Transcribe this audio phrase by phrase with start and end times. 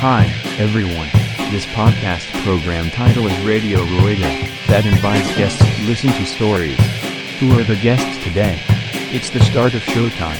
[0.00, 0.26] Hi,
[0.58, 1.08] everyone.
[1.50, 4.28] This podcast program title is Radio Rueda,
[4.68, 6.78] that invites guests to listen to stories.
[7.40, 8.58] Who are the guests today?
[9.12, 10.38] It's the start of showtime.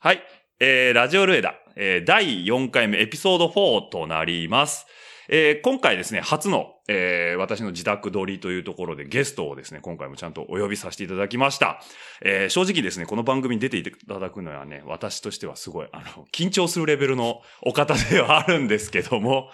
[0.00, 0.22] はい。
[0.60, 4.86] えー、ラジオルエダ、えー、第4回目、エピソード4となります。
[5.31, 11.79] えー、今回ですね、初の、えー、私の自宅撮りというところでゲストをですね、今回もちゃんとお呼びさせていただきました。
[12.23, 19.51] えー、正直ですね、この番組に出ていただくのはね、私としてはすごい、あの、緊張するレベルのお方ではあるんですけども、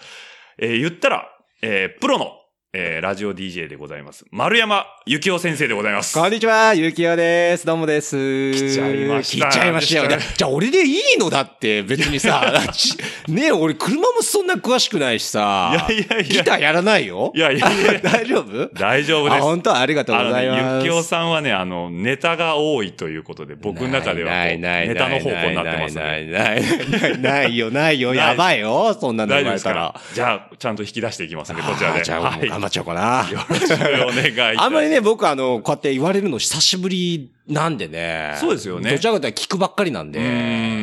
[0.58, 1.30] えー、言ったら、
[1.62, 2.32] えー、プロの、
[2.78, 4.26] えー、ラジオ DJ でございます。
[4.32, 6.14] 丸山幸雄先生でございます。
[6.14, 7.66] こんにちは、ゆうきよです。
[7.66, 8.52] どうもです。
[8.52, 10.20] 来ちゃいました来ちゃいましたよ。
[10.36, 12.98] じゃあ、俺でいいのだって、別にさ、ち
[13.32, 17.32] ねえ、俺、車もそんな詳しくないしさ、いやいやいやギターやらないよ？
[17.34, 18.64] いやいやいや 大丈夫？
[18.64, 19.42] あ、大丈夫です。
[19.42, 20.86] 本当ありがとうございます。
[20.86, 26.04] ゆきおさんはね、あの、ネタが多いということで、僕の中ではネタの方向になってますね。
[26.04, 28.14] ないないないないよ、ないよ。
[28.14, 29.70] やばいよ、そんなの大丈夫言われた。
[29.70, 30.02] らら。
[30.14, 32.12] じゃあ、ちゃんと引き出していきますんで、こちらで。
[32.12, 32.65] はい。
[32.68, 33.30] っちゃおうかな。
[33.30, 34.66] よろしくお願いいたします。
[34.66, 38.35] あんまりね、僕あの、こうやって言われるの久しぶりなんでね。
[38.40, 40.20] そうですよねどちらかというと聞くばっかりなんで。
[40.20, 40.26] うー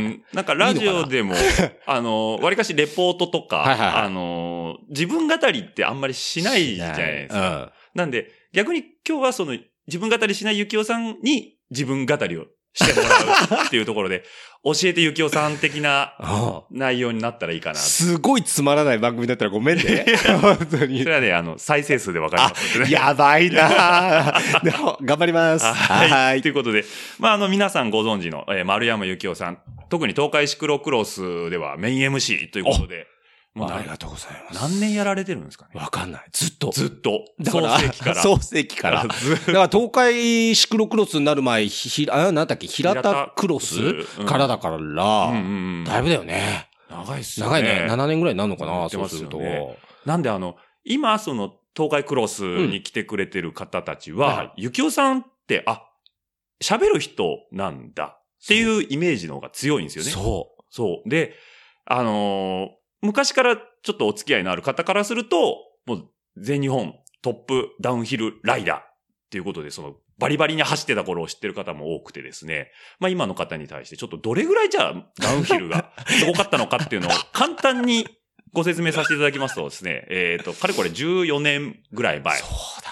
[0.08, 1.34] んなんかラジオでも、
[1.86, 7.62] あの、わりかしレポートとか、はいはいはいあの、自分語りってあんまりしないじゃないですか。
[7.62, 7.70] うん。
[7.94, 14.24] なんで、逆に今日はその、自分語りしないゆきおさんに自分語りをしてもらうっていうところで、
[14.64, 17.74] 教えてゆきおさん的なあ内容になったらいいかな。
[17.74, 20.06] そすごいつまらない番組だったらごめんね。
[20.40, 21.12] 本当にれ。
[21.12, 22.90] はね、あの、再生数でわかりますね。
[22.90, 25.66] やばいなぁでも頑張ります。
[25.66, 26.10] はい。
[26.10, 26.84] はいということで、
[27.18, 29.58] まあ、あの、皆さんご存知の、えー丸山幸雄さん、
[29.90, 33.06] 特に東海シクロクロスではメイン MC ということで、
[33.54, 34.62] もうなありがとうございます。
[34.62, 35.78] 何年やられてるんですかね？
[35.80, 36.24] わかんない。
[36.32, 36.70] ずっと。
[36.70, 37.24] ずっと。
[37.40, 38.14] だから、創世紀から。
[38.22, 39.04] 創世紀から。
[39.06, 46.68] だずから東海シクロクロスになる前、ひ、ひあ、なんだっけ、平田クロスうんからだから、うんうんうんだいぶだよね。
[46.88, 47.52] 長いっすよね。
[47.52, 47.86] 長いね。
[47.92, 49.40] 7年ぐらいになるのかな、そうすると。
[50.06, 55.82] なんであの、今その東海クロスに来てくれてる方たちは、ゆきおさんって、あ、
[56.62, 60.10] 喋る人なんだっていうイメージの方が強いんですよね。
[60.10, 61.08] そそう。
[61.08, 61.34] で、
[61.84, 66.08] あのー昔からちょっとお付き合いのある方からすると、もう
[66.38, 68.82] 全日本トップダウンヒルライダーっ
[69.30, 72.70] ていうことで、そのバリバリに走ってた頃を知ってる方も多くてですね。
[73.00, 78.06] まあ今の方に対してちょっとどれぐらいじゃあダウンヒルが すごかったのかっていうのを簡単に
[78.52, 82.38] ご説明させていただきますとですね、えっ、と、かれこれ14年ぐらいう前。
[82.38, 82.91] そうだ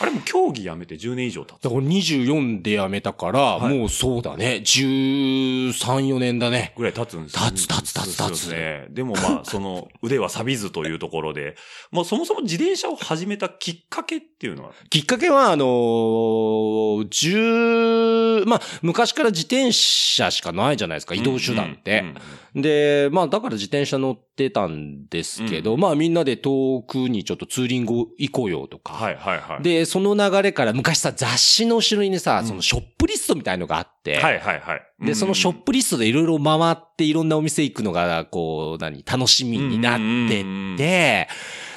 [0.00, 1.68] あれも競技やめて10年以上経つだ。
[1.68, 4.62] から24で辞めたから、はいもうそうだね。
[4.64, 6.72] 13、4年だね。
[6.76, 8.86] ぐらい経つんですよ経つ経つ経つ経つそうですね。
[8.90, 11.54] でもまあ、その腕は錆びずというところで、
[11.92, 22.00] もうそもそも自転車を始めたきっかけっていうのは、きっかけは、あのー、10、まあ、昔から自転車しかないじゃないですか、移動手段って。
[22.00, 22.16] うんうん
[22.54, 28.92] で、まあ、だから自転車乗ってたんですけど、まあ、みんなで遠くにちょっとツーリング行こうよとか。
[28.94, 29.62] はいはいはい。
[29.62, 35.06] で、その流れから昔さ、雑誌の後ろにさ、うんそのショップリストみたいのがあって、はいはいはい。
[35.06, 39.98] で、そのショップリストでいろいろ回っていろんなお店行くのが、こう、何、楽しみになっ
[40.28, 41.28] てって、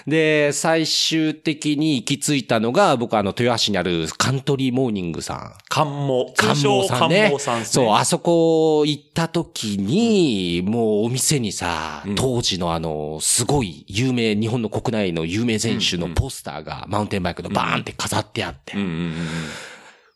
[0.07, 5.53] で、最終的に行き着いたのが、僕はあの、豊橋にあるカントリーモーニングさん。
[5.69, 6.33] 関門。
[6.35, 7.85] 関門さんね関門さんですね。
[7.85, 19.13] そう、あそこ行った時に、もうお店にさ、うん当時のあの、すごい有名、日本の国内の有名選手のポスターが、マウンテンバイクのバーンって飾ってあって、うんうんうんうん。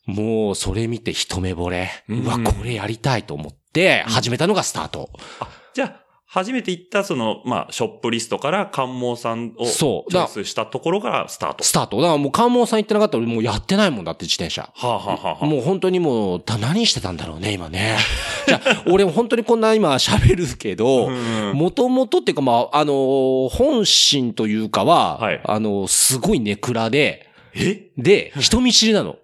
[0.08, 1.90] もうそれ見て一目惚れ。
[2.10, 5.10] うわ、これやりたいと思って、始めたのがスタート。
[5.40, 11.64] あ、じゃあ、初めて行ったその、まあ、ショップリストから関門さんをそうチョイスしたところからスタート。
[11.64, 11.98] スタート。
[11.98, 14.70] だからもう関門さん行ってなかったらもうやってないもんだって自転車。
[14.76, 17.98] はあ、はあはあはあ、もう本当にもう、た何してたんだろうね、今ね。
[18.48, 27.90] じゃあ、俺本当にこんな今喋るけど、うんもともとっていうか、まあ、あのー本心というかは、はいあのーすごいネクラで、え？
[27.98, 29.16] で、人見知りなの。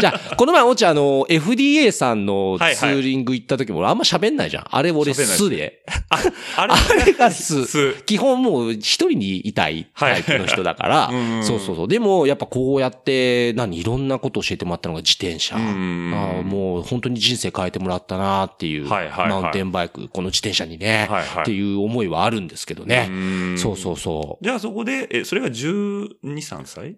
[0.00, 4.64] じゃあ、この前、おちあの、FDA さんのツーリング行った時も、俺あんま喋んないじゃん。
[4.68, 5.82] あれ俺素で。
[6.08, 6.18] あ、
[6.56, 7.64] あれあれが素。
[7.64, 8.02] す。
[8.04, 11.10] 基本もう一人にいたいタイプの人だから
[11.42, 11.88] そうそうそう。
[11.88, 15.56] でも、やっぱこうやって、何、いろんなこと教えてもらったのが自転車。
[15.56, 21.08] うんああもう本当に人生変えてもらったなっていう、マウンテンバイク、この自転車にね、
[21.40, 23.06] っていう思いはあるんですけどね。
[23.06, 24.44] んそうそうそう。
[24.44, 26.96] じゃあそこで、え、それが12、3歳？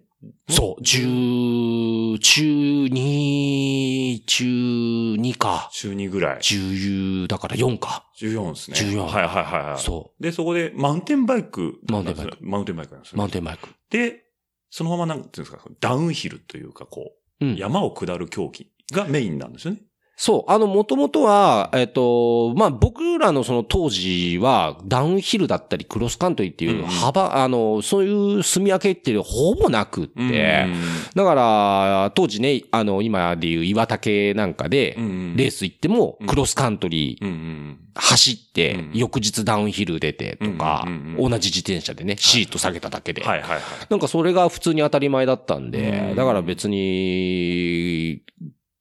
[0.49, 5.69] そう、十、中二、中二か。
[5.71, 6.39] 中2ぐらい。
[6.41, 8.09] 十、だから4か。
[8.19, 8.77] 14ですね。
[8.93, 9.79] 14はいはいはいはい。
[9.79, 11.79] そで、そこで、マウンテンバイク。
[11.87, 12.37] マウンテンバイク。
[12.41, 13.17] マウンテンバイクなんですう。
[13.17, 13.29] マウね。
[13.29, 13.69] ンテンバイク。
[13.91, 14.23] で、
[14.69, 17.55] そのままなんていうんですか、ダウンヒルというか、こう、うん。
[17.55, 19.81] 山を下る競技がメインなんですよね。
[20.19, 20.51] そう。
[20.51, 30.75] あの、もともとは、えっ、と、まあ、僕らのその当時は、ダウンヒルだったり、クロスカントリーっていう幅、あの、そういう住み分けっていうほぼなくって、うん
[31.13, 43.23] だから、当時ね、あの、今でいう岩竹なんかでうんうん、レース行っても、クロスカントリーうんうん走ってうん、翌日ダウンヒル出てとかうんうんうん、同じ自転車でね、シート下げただけで。
[43.23, 43.61] はいはいはい。
[43.89, 46.15] なんかそれが普通に当たり前だったんでう、ん。
[46.15, 48.21] だから別に、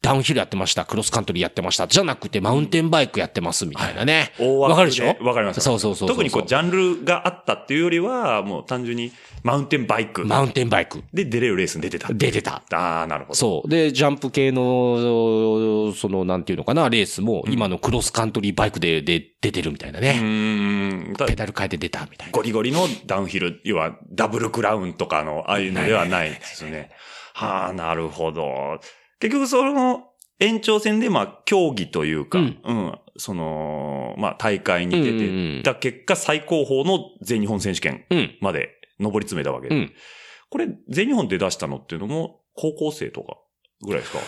[0.07, 4.31] ダウンヒルやってました、クロスカントリーやってました、じゃなくてマウンテンバイクやってますみたいなね。
[4.39, 5.17] 大枠わかるでしょ？
[5.25, 5.61] わかります。
[5.61, 9.11] そうそうそうそう特にこう、ジャンルがあったっていうよりは、もう単純に
[9.43, 11.03] マウンテンバイクマウンテンバイク。
[11.13, 12.09] で出れるレースに出てた。
[12.13, 12.63] 出てた。
[12.73, 13.35] ああ、なるほど。
[13.35, 13.69] そう。
[13.69, 20.19] で、ジャンプ系の、その、なんていうのかな、レースも、今のクロスカントリーバイクで、で、出てるみたいなうね。
[20.23, 21.15] ーん。
[21.17, 22.33] たペダル変えて出たみたいな。
[22.33, 26.91] ゴリゴリのダウンヒル、要はダブルクラウンとかの、ああいうのではないですよね。
[27.35, 28.79] はあ、なるほど。
[29.21, 30.05] 結局その
[30.39, 38.37] 延長戦で、まあ、競技というか、ううんん、その、まあ、大会に出てた結果、最高峰の全日本選手権うん。
[38.41, 39.75] まで上り詰めたわけで。
[39.75, 39.93] うん。
[40.51, 43.39] これ、全日本で出したのっていうのも、高校生とか
[43.83, 44.19] ぐらいですか？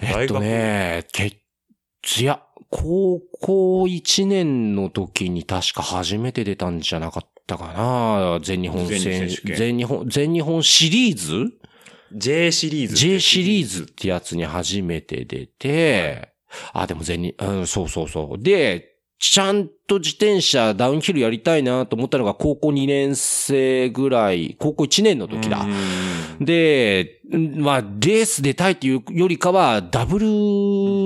[0.00, 8.40] えっとね、け、いや、高校1年の時に確か初めて出たんじゃなかったかな。
[8.42, 11.52] 全日本選手権全日本、全日本シリーズ
[12.14, 12.94] J シリーズ。
[12.94, 16.34] J シリーズってやつに初めて出て、
[16.72, 18.42] あ、でも全日、うん、そうそうそう。
[18.42, 26.42] で、ちゃんと自転車ダウンヒルやりたいなと思ったのが高校2年生ぐらい、高校1年の時だう。
[26.42, 30.18] んで、んまあ、レース出たいっていうよりかは、ダブ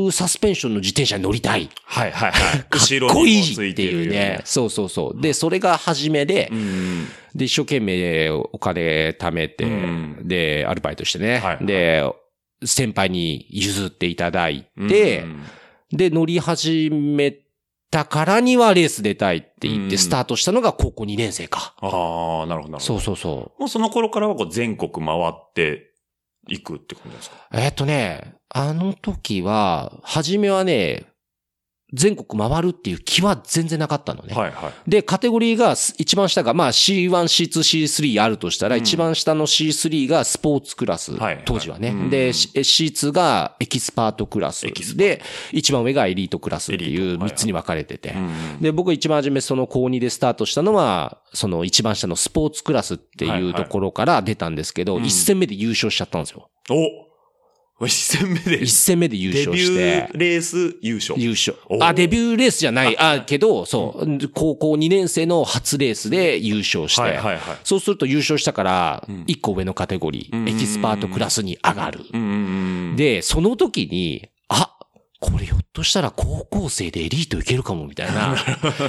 [0.06, 1.70] ルサスペンションの自転車に乗りたい。
[1.84, 2.60] はいはいはい。
[2.68, 4.40] かっこいいっていうね。
[4.44, 5.20] そうそうそう。
[5.20, 7.06] で、それが初めでう、ん。
[7.38, 11.38] で、一生懸命お金貯めて、うんで、アルバイトしてね。
[11.38, 12.04] はいで、
[12.64, 15.42] 先輩に譲っていただいて、うん
[15.90, 17.34] で、乗り始め
[17.90, 21.74] たからにはレース出たいって言っうんてスタートしたのが高校2年生か。
[21.80, 22.80] ああ、なるほどなるほど。
[22.80, 23.60] そうそうそう。
[23.60, 25.92] もうその頃からはこう全国回って
[26.48, 27.36] いくってことですか？
[27.54, 31.04] えっとね、あの時は、初めはね、
[31.94, 34.34] 全国回るっていう気は全然なかったのね。
[34.34, 34.90] はいはい。
[34.90, 41.12] で、カテゴリーがす一番下が、まあ C1、C2、C3 あるとしたら、うん一番下の C3 がスポーツクラス。
[41.46, 41.88] 当時はね。
[41.88, 48.10] うんで、C- C2 がエキスパートクラスで、一番上がエリートクラスっていうエリートはいはい3つに分かれてて。
[48.10, 56.50] うんで、僕一番初めその高2でスタートしたのは、その一番下のスポーツクラスってはいうところから出たんですけど、うん一戦目で優勝しちゃったんですよ。
[56.70, 57.07] お
[57.86, 60.18] 一戦目で一戦目で優デビ勝してュー。
[60.18, 61.20] レース優勝。
[61.20, 62.98] 優勝あ、デビューレースじゃない。
[62.98, 67.58] あ、けど、そう、高校2年生の初レースで優勝して、はいはいはい。
[67.62, 72.00] そうすると優勝したからうん、1個上のカテゴリうんー、エキスパートクラスに上がる。
[72.12, 72.96] うんうんうん。
[72.96, 74.37] で、その時に、あ、
[75.20, 78.36] これひょっとしたら高校生でエリートいけるかもみたいな。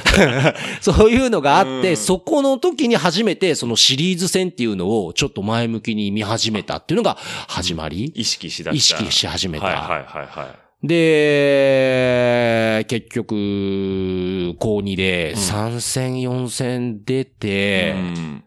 [0.80, 7.18] そういうのがあって、うんそこの時に初めてそのシリーズ戦っていうのをちょっと前向きに見始めたっていうのが
[7.48, 8.98] 始まり、意識しだした。
[8.98, 9.66] 意識し始めた。
[9.66, 10.46] はいはいはいは
[10.84, 10.88] い。
[10.88, 18.44] で、結局、高2でうん3戦4戦出て、うん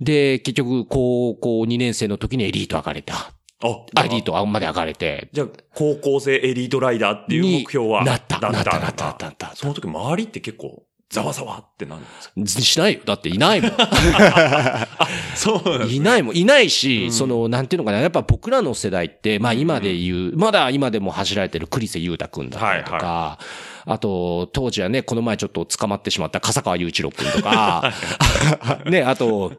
[0.00, 3.33] で、結局、高校2年生の時にエリート上がれた。
[3.64, 5.28] あ、あエリートまで上がれて。
[5.32, 8.00] じゃあ、高校生エリートライダーっていう目標は？
[8.00, 12.04] になっただなったなったなったなったその時周りって結構、ざわざわってなるん
[12.44, 12.62] ですか？
[12.62, 13.00] しないよ。
[13.04, 13.70] だっていないもん。
[15.36, 16.36] そういないもん。
[16.36, 18.00] いないし、うんその、なんていうのかな。
[18.00, 23.38] やっぱ僕らの世代って、まあ今で言う、まだ今でも走られてる栗瀬裕太くんだったりとか、
[23.86, 27.92] あと、当時はね、この前ちょっと捕まってしまった笠川雄一郎くんとか、
[28.86, 29.52] ね、あと、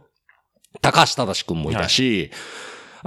[0.82, 2.32] 高橋正くんもいたし、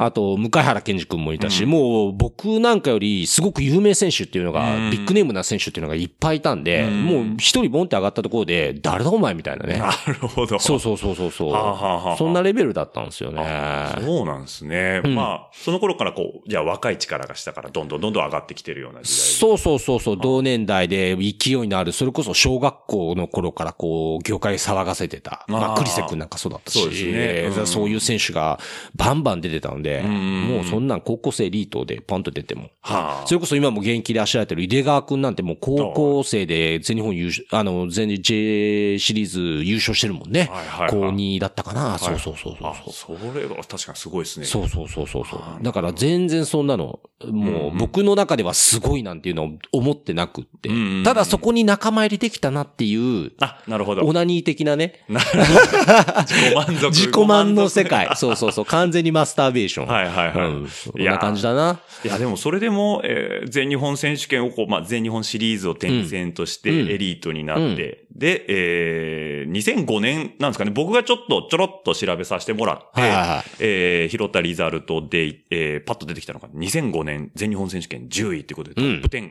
[0.01, 9.79] あと、向原健二くんもいたし、うんもう僕なんかよりすごく有名選手っていうのが、うんビッグネームな選手っていうのがいっぱいいたんで、うんもう一人ボンって上がったところで、誰だお前みたいなね。
[9.79, 10.59] なるほど。
[10.59, 11.53] そうそうそうそうそう。
[11.53, 13.43] はあはあはあそんなレベルだったんですよね。
[13.43, 15.03] あそうなんですね。
[15.05, 19.27] うんまあ、その頃からこう、じゃあ若い力がしたから、どんどんどんどん上がってきてるような時代。
[19.27, 25.45] そうそうそうそう、同年代で勢いのある、それこそ小学校の頃からこう、業界騒がせてた。
[25.49, 28.61] まあ、クリセ君なんかそうだったし、そうですねうんそういう選手が
[28.95, 32.71] バンバン出てたので、うんもうそんなん高校生エリートでポンと出ても。
[32.81, 33.27] はあ。
[33.27, 40.41] それこそ今も現役で走られてる井出川くんなんてもう高校生で全日本優勝、あの、全日 J シリーズ優勝してるもんね。
[40.41, 41.97] はいはいはい高2だったかな。
[41.97, 44.47] いそうそうそうそうあ、それは確かにすごいですね。
[44.47, 45.25] そうそうそうそう
[45.63, 51.03] だから全然そんなの、もう僕の中ではすごいなんていうのを思ってなくってうん。
[51.05, 54.03] ただそこに仲間入りできたなっていう、あ、なるほど。
[54.03, 56.23] オナニー的なね、なるほど。
[56.23, 56.91] 自己満足。
[56.91, 58.11] 自己満の世界。
[58.17, 58.65] そうそうそう。
[58.65, 59.87] 完全にマスターベーーション。
[59.87, 60.49] はいはいはい。
[60.49, 60.69] うん。
[60.69, 61.81] そんな感じだな。
[62.05, 73.45] いや、でもそれでも、えー全日本選手権をこう、まあ、全日本シリーズを転戦としてうんエリートになって、で、えー2005年なんですかね、僕がちょっとちょろっと調べさせてもらって、はいはいはい。
[73.61, 79.31] えー拾ったリザルトで、えーパッと出てきたのが2005年全日本選手権10位ってことでトップ10、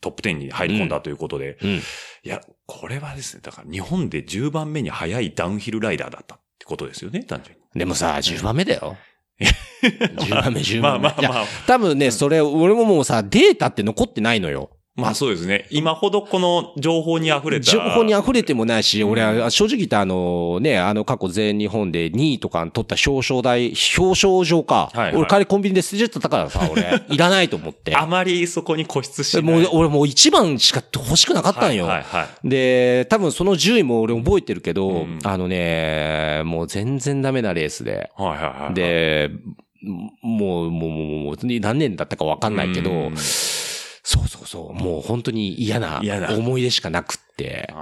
[0.00, 1.70] トップ10に入り込んだということで、うん。
[1.76, 1.80] い
[2.24, 7.78] や、これはですね、だから日本で10番目に速いダウンヒルライダーだったってことですよね、単純に。
[7.78, 8.96] でもさ、10番目だよ。
[9.82, 11.08] 10番目、10番目。
[11.08, 11.44] まあまあまあ。
[11.66, 14.70] 多分ね、それ、俺ももうさ、データって残ってないのよ。
[14.94, 15.66] まあそうですね。
[15.70, 17.64] 今ほどこの情報に溢れた。
[17.64, 24.90] 情報に溢れてもないし、うん俺は正直言ってあのね、あの過去全日本で2位とか取った表彰台、表彰状か。
[24.92, 27.96] はいはい俺帰りコンビニで捨てちゃったからさ、俺、 いらないと思って。
[27.96, 29.42] あまりそこに固執しない。
[29.42, 31.86] もう、俺もう1番しか欲しくなかったんよ。
[31.86, 32.48] はいはいはい。
[32.48, 38.10] で、多分その10位も俺覚えてるけど、うんあのね、もう全然ダメなレースで。
[38.16, 39.30] はいはいはい。、で、
[39.82, 46.00] もう、もう、もう、何年だったかわかんないけど、うそうそうそう、もう本当に嫌な
[46.36, 47.72] 思い出しかなくって。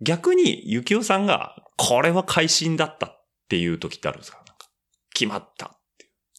[0.00, 4.42] 逆に、ゆきおさんが、これは会心だったっていう時ってあるんですか
[5.14, 5.78] 決まった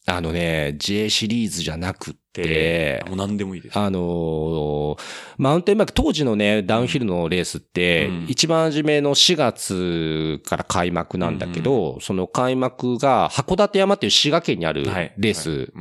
[0.06, 3.78] あのね、J シリーズじゃなくってて。、もう何でもいいです。
[3.78, 4.98] あのー
[5.36, 15.72] マウンテンバイク、当時のね、ダウンヒルのレースって、うん一番初めの4月から開幕なんだけど、その開幕が函館山っていう滋賀県にあるはいレース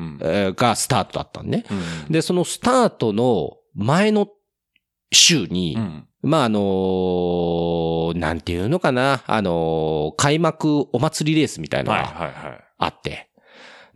[0.55, 1.65] がスタートだったんね。
[2.07, 4.27] うんで、そのスタートの前の
[5.11, 12.59] 週に、うんまあ、あのーなんていうのかな、あのー開幕お祭りレースみたいなのはいがはいはい。
[12.79, 13.26] あって、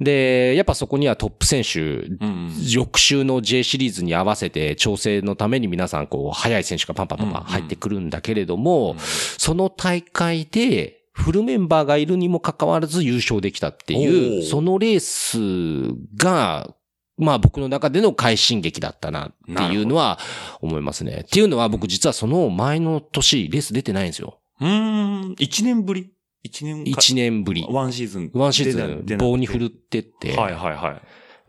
[0.01, 8.95] で、やっぱそこにはトップ選手、うん翌週の J シリーズに合わせて調整のために皆さんこう、速い選手がパンパンパンパン入ってくるんだけれども、
[9.37, 14.49] その大会で、フルメンバーがいるにもかかわらず優勝できたっていおう、ー。
[14.49, 16.73] そのレースが、
[17.17, 20.17] まあ僕の中での快進撃だったなっていうのは
[20.61, 21.23] 思いますね。
[21.27, 24.39] っていうのは僕実はその前の年レース出てないんですよ。
[24.59, 26.11] うーん、一年ぶり？
[26.43, 27.65] 一年か1年ぶり。
[27.69, 28.31] ワンシーズン。
[28.33, 30.35] ワンシーズン棒に振るってって。
[30.35, 31.01] はいはいはい。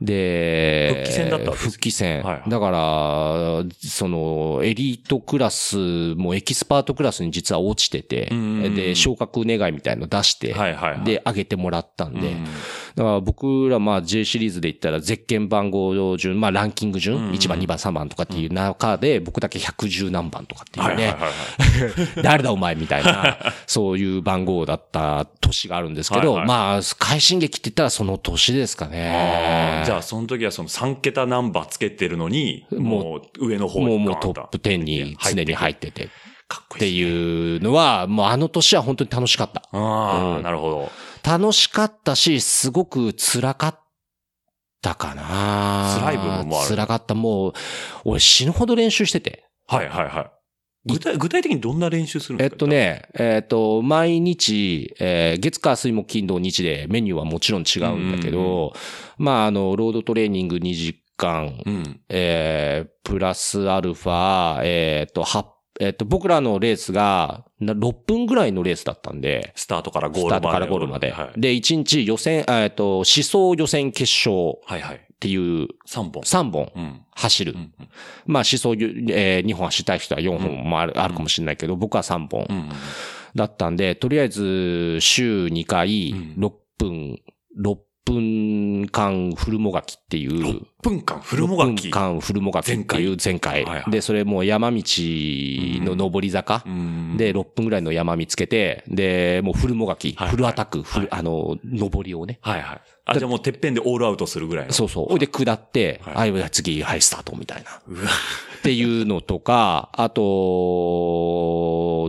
[0.05, 2.23] で、復帰戦だった復帰戦。
[2.23, 8.27] はいはいだから、その、エリートクラスもエキスパートクラスに実は落ちてて
[8.75, 11.05] で、昇格願いみたいの出して、はいはいはい。
[11.05, 12.47] で、上げてもらったんで、うん
[12.95, 21.17] だから僕らまあ J シリーズで言ったら、ゼッケン番号順、まあランキング順、うんうん1番、2番、3番とかっていう中で、僕だけ110何番とかっていうね。
[22.23, 29.87] 誰だお前みたいな、 そういう番号だった年があるんですけど、はいはいまあ、快進撃って言ったらその年ですかあねー。
[29.87, 36.09] じゃあ、その時はその3桁ナンバーつけてるのに、もう上の方にもうトップ10に常に入っててっ
[36.53, 36.81] かっこいい。
[36.81, 39.63] ていうのは、もうあの年は本当に楽しかった。
[39.73, 40.91] ああ、うんなるほど。
[41.25, 43.81] 楽しかったし、すごく辛かっ
[44.81, 47.15] たかな辛い部分もある辛かった。
[47.15, 47.53] もう、
[48.05, 49.45] 俺死ぬほど練習してて。
[49.67, 50.31] はいはいはい。
[50.85, 52.55] 具体具体的にどんな練習するんですか？
[52.55, 52.67] えっと。
[52.67, 58.73] ね、えっと、毎日、えー月火水木金土日でメニューはもちろん違うんだけど、
[59.17, 62.01] まあ、あの、ロードトレーニング2時間、うん。
[62.09, 65.49] えー、プラスアルファ、えっと、は
[65.83, 70.39] えっと、僕らのレースが、な6分ぐらいのレースだったんで、スタートからゴールまで。
[70.39, 71.11] スタートからゴールまで。
[71.11, 71.41] はい。
[71.41, 74.97] で、1日予選、えっと、思想予選決勝はいはい。
[74.97, 76.23] っていう3本。
[76.23, 77.01] 3本うん。
[77.11, 77.53] 走る。
[77.53, 77.89] うんうん
[78.27, 82.69] まあ、思想、えー、2本走りたい人は4本もある,、あるかもしれないけど、僕は3本うん。
[83.35, 87.21] だったんで、とりあえず週2回うん6分、
[87.61, 91.69] 6分間フルもがきっていう、6分間フルもがき。
[91.69, 93.65] 6分間フルもがきっていう前回。
[93.65, 96.63] はいはいで、それもう山道の上り坂。
[96.67, 102.39] うんで、6分ぐらいの山見つけて、で、もうフルもがき、はいフルアタック、フル、はいあの、上りをね。
[102.43, 102.81] はいはい。
[103.05, 104.73] あ、じゃあもうてっぺんでオールアウトするぐらいの。
[104.73, 105.07] そうそう。
[105.07, 107.83] ほいで下って、はいはい、次、はい、スタートみたいな。
[107.87, 108.11] うわ。
[108.59, 110.23] っていうのとか、あと、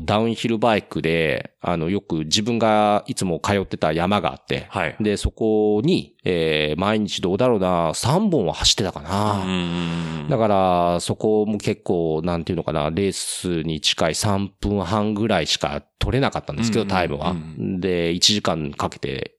[0.02, 4.96] ダウンヒルバイクで、あの、よく自分がいつも通ってた山があって、はい。
[5.00, 9.44] で、そこに、えー、毎日どうだろうな、3本は走ってたかうな。
[9.46, 17.80] んだから、そこも結構、なんていうのかな、レースに近い3分半ぐらいしか取れなかったんですけど、うんタイムはうん。
[17.80, 19.33] で、1時間かけて、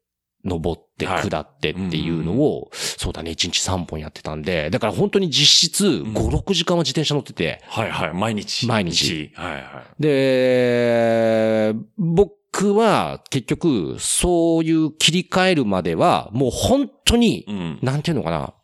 [0.45, 8.15] 登って、はい下ってっていうのを、そうだね、1日3本やってたんで、だから本当に実質5、6時間は自転車乗ってて、はいはい。
[8.15, 8.67] 毎日。
[8.67, 9.33] 毎日。
[9.35, 9.61] はいは
[9.99, 10.03] い。
[10.03, 17.79] で、僕は結局、そういう切り替えるまでは、もう本当にう、ん。
[17.83, 18.55] なんていうのかな、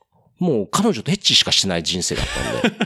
[0.41, 2.77] もう彼女とエッチしかしてない人生だったんで。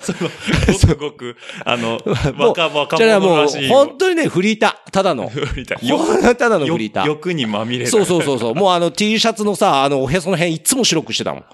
[0.00, 0.30] その、
[0.72, 2.00] ごくごく、あの、
[2.38, 3.68] 若、若じゃあもう者らしい。
[3.68, 4.90] 本当にね、フリーター。
[4.92, 5.28] ただの。
[5.28, 6.34] フリーター。
[6.36, 7.06] ただのフリーター。
[7.06, 8.54] 欲にまみれたそうそうそうそう。
[8.54, 11.44] もうあの T シャツのさ、あのおへその辺いつも白くしてたもん。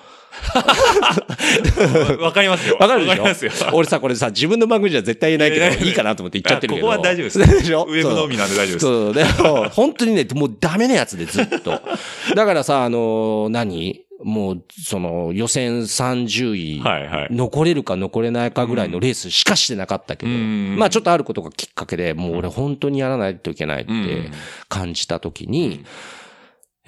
[2.21, 2.77] わかりますよ。
[2.79, 3.25] わかるでしょ？
[3.25, 3.51] ますよ。
[3.73, 6.93] 俺さ、これさ、自分の番組じゃ絶対言えないけど、いやいかなと思って言っちゃってるけど。
[6.93, 7.85] あここは大丈夫ですでしょ？
[7.89, 8.79] ウェブのみなんで大丈夫です。
[8.81, 9.25] そう、で
[9.65, 11.81] も、本当にね、もうダメなやつでずっと。
[12.35, 14.03] だからさ、あの、何？
[14.23, 17.29] もう、その、予選30位、はいはい。
[17.31, 24.31] 残れるか残れないかぐらいのレースしかしてなかったけど、うんまあちょっとあることがきっかけで、もう俺本当にやらないといけないってうん
[24.69, 25.85] 感じたときに、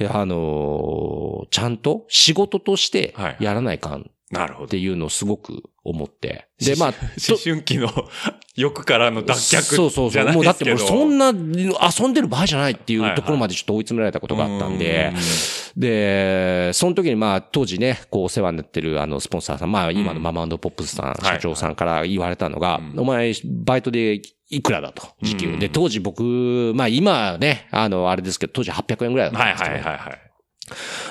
[0.01, 4.79] いやあのーちゃんと仕事としてはいやらないかんって。
[4.79, 6.49] いうのをすごく思って。
[6.61, 6.95] で、まあ、
[7.29, 7.89] 思春期の
[8.55, 10.33] 欲からの脱却そうそうそう。
[10.33, 10.65] もうだって。
[10.65, 15.13] もうそんな遊んでる場合じゃないっていはいうはいところまでちょっと追い詰められたことがあったんで
[15.77, 25.49] う、で、その時にまあ当時ね、こうお世話になってるあのスポンサーさん、まあ今のママポップスさん、い社長さんから言われたのが、うんお前バイトでいくらだと、時給。
[25.49, 29.73] うんで、当時僕、まあ今ね、あのあれですけど、当時800円ぐらいだったはいんですよ。
[29.75, 30.32] はいはいはい。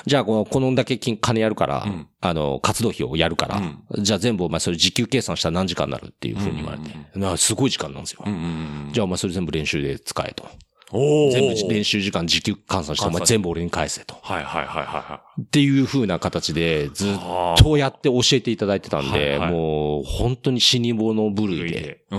[0.06, 3.60] じゃあこの、このだけ金金やるから、うんあの、活動費をやるから、
[3.98, 8.22] じゃあ全部お前それ時給計算したら何時間になるっていうふうに言われて、なすごい時間なんですよ。
[8.24, 8.44] うんうんう
[8.90, 10.44] んじゃあお前それ全部練習で使えと。
[10.92, 14.14] 全部練習時間時給換算してお前全部俺に返せと。
[14.22, 17.16] はいはいはいはっていう風な形でずっ
[17.56, 21.34] とやって教えていただいてたんで、はいはいもう本当に死に物い。
[21.34, 22.04] 狂いで。
[22.10, 22.18] う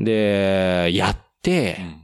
[0.00, 0.04] ん。
[0.04, 2.03] で、やって、うん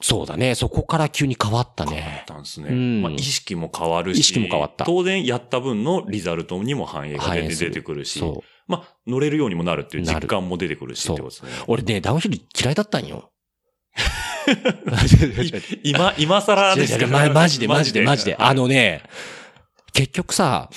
[0.00, 2.24] そうだね、そこから急に変わった変わっね。
[2.26, 2.68] たんですね。
[2.70, 4.20] うんまあ、意識も変わるし。
[4.20, 8.20] 意識も変わった当然、やった分のリザルトにも反映が出ててくるし。
[8.20, 8.48] そう。
[8.68, 11.64] まあ、乗れるようにもなるっていう実感も出てくるしそうってことですね。
[11.66, 13.32] 俺ね、ダウンヒル嫌いだったんよ。
[15.82, 17.10] 今、今更ですけど。
[17.10, 18.36] まマジでマジでマジで。
[18.38, 19.02] あ、のね、
[19.92, 20.70] 結局さ、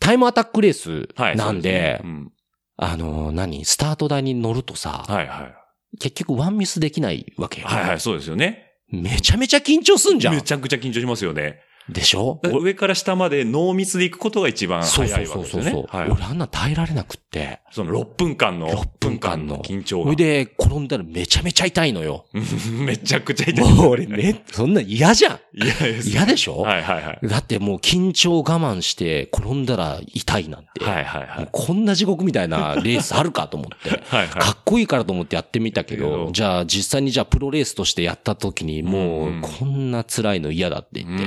[0.00, 2.32] タイムアタックレースはいなんで、そうすねうん
[2.80, 3.64] あの、何？
[3.64, 5.54] スタート台に乗るとさ、はいはい。
[6.00, 7.68] 結局ワンミスできないわけよ。
[7.68, 8.72] はいはい、そうですよね。
[8.90, 10.42] めちゃめちゃ緊張すんじゃんめ。
[10.42, 11.60] ちゃくちゃ緊張しますよね。
[11.88, 12.40] でしょ？
[12.44, 15.86] 上から下までノーミスで行くことが一番そう早そうそうそういわけですよね。
[15.88, 17.60] はい俺あんな耐えられなくって。
[17.70, 20.44] その6分間の、6分間の緊張がそれ。
[20.44, 22.26] で、転んだらめちゃめちゃ痛いのよ。
[22.84, 23.74] めちゃくちゃ痛い。
[23.74, 25.40] もう俺め、そんな嫌じゃん。
[25.54, 26.58] いやです嫌でしょ？
[26.60, 27.28] はいはいはい。
[27.28, 30.84] だってもう緊張我慢して転んだら痛いなんて。
[30.84, 31.48] はいはいはい。
[31.52, 33.90] こんな地獄みたいなレースあるかと思って。
[34.08, 34.28] はいはい。
[34.28, 41.24] かっこいいからと思ってやってみたけけどど、じゃあ実際にじゃあプロレースとしてやった時にもうんうこんな辛いの嫌だって言って。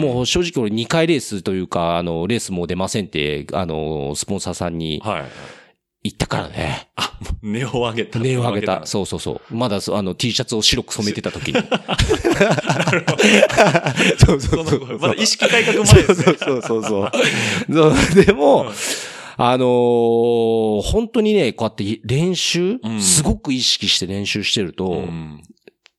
[0.00, 5.22] ももう正直俺2回レースというか、あの、レースもう出ませんって、あの、スポンサーさんにう、はい。
[6.02, 6.88] 言ったからね。
[6.96, 8.18] あ、値を上げた。
[8.18, 8.80] 値を上げた。
[8.80, 9.54] 値そうそうそう。
[9.54, 11.60] まだそあの T シャツを白く染めてた時に。
[14.16, 14.64] そうその
[14.98, 16.36] まだ意識改革前そうですね。
[16.38, 17.12] そうそうそう
[17.70, 18.24] そう。
[18.24, 18.72] でも、
[19.36, 25.42] あのー本当にね、こうやって練習、うんすごく意識して練習してると、うん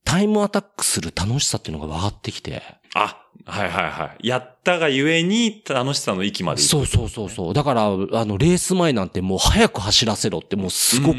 [0.04, 2.64] タイムアタックする楽しさっていうのが分かってきて。
[2.96, 4.28] あ、はいはいはい。
[4.28, 7.54] やったがゆえに楽しさの域までそうそうそうそう。
[7.54, 7.90] だから、あ
[8.26, 11.18] の、レース前なんてもう早く走らせろってもうすごく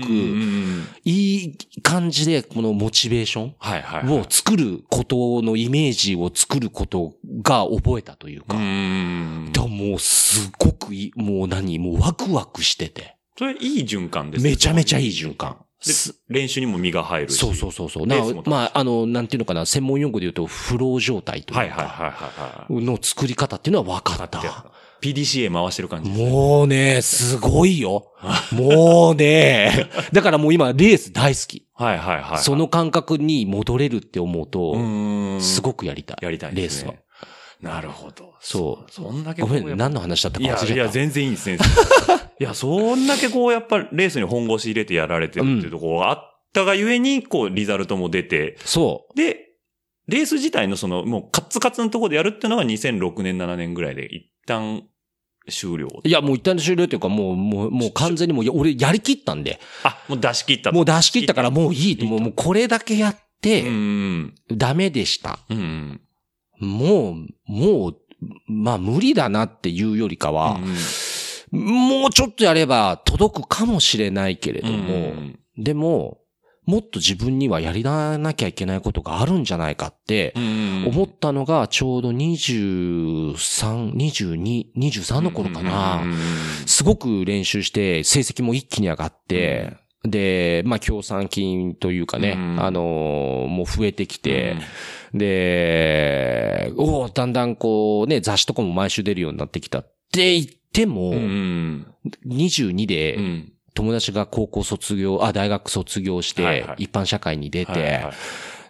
[1.05, 4.21] いい感じでこのモチベーションはいはいはい。
[4.21, 8.57] を作ることのイメージを作ることが覚えたというか。
[8.57, 13.17] うんでももうすごくいい、もう何もうワクワクしてて。
[13.39, 15.57] それいい循環ですねめちゃめちゃいい循環。
[15.85, 15.93] で、
[16.29, 17.39] 練習にも身が入るし。
[17.39, 18.07] そうそうそうそう。
[18.07, 18.17] な
[18.47, 22.85] まあ、あの、なんていうのかな、専門用語で言うと、フロー状態というか、はいはいはいはいはい。
[22.85, 24.73] の作り方っていうのは分かった。
[25.01, 26.31] PDCA 回してる感じね。
[26.31, 28.13] もうね、すごいよ。
[28.53, 31.67] もうね、だからもう今、レース大好き。
[31.75, 32.39] はいはいはい。
[32.39, 36.19] その感覚に戻れるって思うと、うん、すごくやりたい。
[36.23, 36.95] やりたいレースは。。
[37.61, 38.32] なるほど。
[38.45, 40.75] そうそんだけごめん、何の話だったかいや、忘れちゃった。
[40.75, 41.59] いや、全然いいんですね。
[42.41, 49.53] いや、そんだけこう、やっぱレースに本腰入れてやられてるっていうところがあったがゆえに、こう、リザルトも出て、そで、
[50.09, 54.83] レース自体のその、もうカッツカツのところでやるっていうのが2006年、7年ぐらいで一旦
[55.49, 55.87] 終了。
[56.05, 56.09] う。
[56.09, 64.35] いや、もう一旦終了というか、もう、もう、もう完全にもう、俺やりきったんで、あ、もう出し切ったともう出し切ったからもういいと、もう、もうこれだけやっうて、ん。
[64.51, 65.41] ダメでした。
[65.49, 66.01] うん。
[66.61, 67.17] も
[67.49, 67.97] う、もう、
[68.47, 70.59] まあ無理だなっていうよりかは、
[71.51, 76.19] もうちょっとやれば届くかもしれないけれども、うんでも、
[76.65, 86.03] もっと自分にはやりなきゃいけないことがあるんじゃないかってうん思ったのがちょうど23、22、23の頃かな。
[86.03, 86.17] うん
[86.67, 94.57] すごく練習して成績も一気に上がって、で、まあ、協賛金というかね、うんあのーもう増えてきて、
[95.15, 101.87] で、おーだんだんこうね、雑誌とかも毎週出るようになってきたって言っても、うん。
[102.27, 103.53] 22うでん。
[103.75, 108.13] 友達が高校卒業、あ、大学卒業して、一般社会に出て、はいはい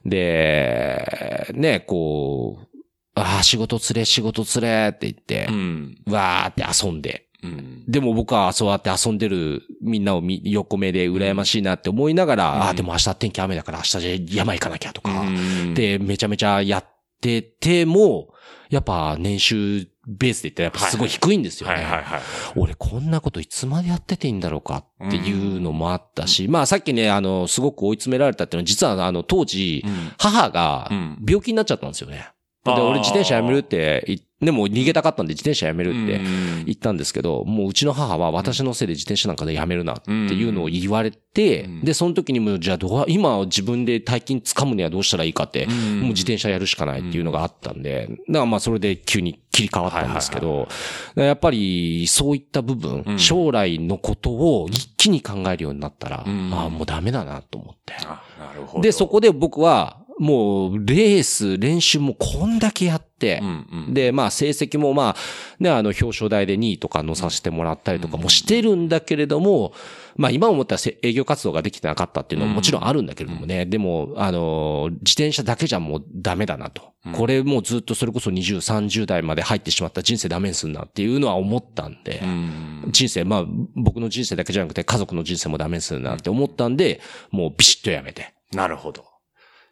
[0.05, 2.67] で、ね、こう、
[3.15, 5.97] あー仕事つれ、仕事つれって言ってう、ん。
[6.07, 7.85] わーって遊んで、うん。
[7.87, 16.85] でも僕はそうやって遊んでるみんなを見横目で羨ましいなって思いながら、うんああ、でも明日天気雨だから明日じゃ山行かなきゃとか、うん、で、めちゃめちゃやっ
[17.21, 18.29] てても、
[18.71, 21.75] やっぱ年収ベースで言ったらやっぱすごい低いんですよね。
[21.75, 22.21] はいはいはい。
[22.57, 32.31] 俺こんなこといつまでやってていいんだろうかっていうのもあったし、まあさっきね、あの、すごく追い詰められたっていうのは実はあの当時、うん母がうん病気になっちゃったんですよね。
[32.65, 36.65] で、俺自転車やめるって言っでも逃げたかったんで自転車やめるってうん。
[36.65, 41.85] 言ったんですけど、もううちの母は私のせいで自転車なんかでやめるなっていうのを言われて、うん。
[41.85, 46.01] で、その時にもうじゃあどう、今自分で大金掴むにはどうしたらいいかって、うん。
[46.01, 50.69] もう自転車やるしかないっていうのがあったんで、だからまあそれで急に切り替わったんですけど、
[51.15, 53.19] やっぱりそういった部分、うん。
[53.19, 56.53] 将来のことを一気に考えるようになったら、うん。
[56.53, 57.95] ああ、もうダメだなと思って。
[58.05, 58.83] あ、なるほど。
[58.83, 63.12] で、そこで僕は、もう、レース、練習もこんだけやって、
[63.43, 65.17] うんうん、で、まあ、成績もまあ、
[65.61, 69.73] ね、あの、表彰台で2位とか乗させてもらったりとかもしてるんだけれども、
[70.17, 76.83] まあ、今思ったらせ営業活動ができてなかったっていうのはもちろんあるんだけれどもね、でも、あの、自転車だけじゃもうダメだなと。
[76.83, 87.01] うんこれもうずっとそれこそ20、30代まで入ってしまった人生ダメにすんなっていうのは思ったんで、うん人生、まあ、僕の人生だけじゃなくて家族の人生もダメにするなって思ったんで、
[87.33, 88.33] もうビシッとやめて。
[88.53, 89.05] なるほど。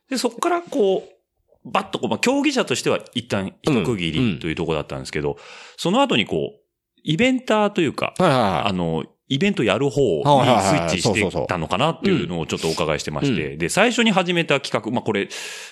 [0.08, 1.19] で、そこからこう、
[1.64, 4.32] バッとこう、まあ、競技者としては一旦一区切うんうん。
[4.34, 5.36] りというところだったんですけど、
[5.76, 6.60] その後にこう、
[7.02, 8.62] イベンターというか、はいはいはい。
[8.66, 15.28] あの、イベントやる方にスイッチしてたのかなっていうのをちょっとお伺いしてまして、で、最初に始めた企画、まあ、これ、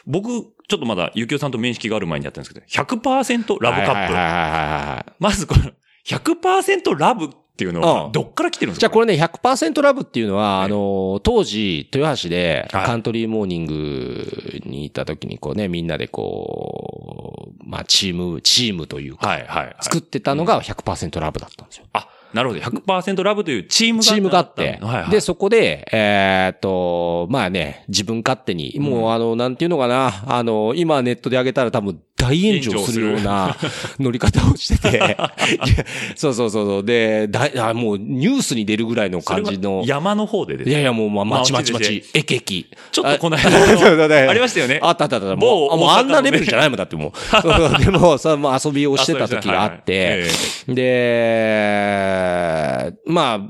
[0.06, 5.12] 僕、ちょっとまだ、ゆきおさんと面識がある前にやったんですけど、100%ラブカップ。
[5.18, 5.72] まずこの、
[6.06, 8.12] 100%ラブっていうのは、うん。
[8.12, 8.80] どっから来てるんですか？
[8.82, 10.66] じゃあこれね、100%ラブっていうのは、はい。
[10.66, 12.86] あの、当時、豊橋で、はい。
[12.86, 19.36] カントリーモーニングにいた時に、こうね、みんなでこう、まあ、チーム、チームというか。
[19.80, 21.86] 作ってたのが100%ラブだったんですよ。
[21.92, 22.60] あ、なるほど。
[22.60, 33.56] 100%ラブというチームがチームがあって、はいはい、で、そこで、えーっと、まあね、自分勝手に、もうあの、なんていうのかな、あの、今ネットで上げたら多分大炎上するような
[33.98, 35.16] 乗り方をしてて、
[36.16, 39.84] そうそうそうそう、で、だいあもうニュースに出るぐらいの感じの。
[39.86, 42.66] 山の方でですいやいやもう、まあ、まちまちままあち、駅駅。
[42.90, 43.50] ちょっとこのあ間
[44.28, 44.80] ありましたよね。
[44.82, 45.36] あったあったあった。
[45.36, 47.18] も某う、あもうあんなレベルじゃないもんだってもう。
[47.30, 47.78] そうそう。
[47.84, 50.24] でも、それも遊びをしてた時があっあて、
[50.66, 53.40] で、まあ、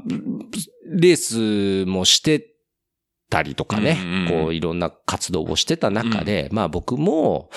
[0.91, 2.47] レースもして
[3.31, 4.29] たりとかね、うんうんうん。
[4.45, 7.51] こういろんな活動をしてた中で、まあ僕も、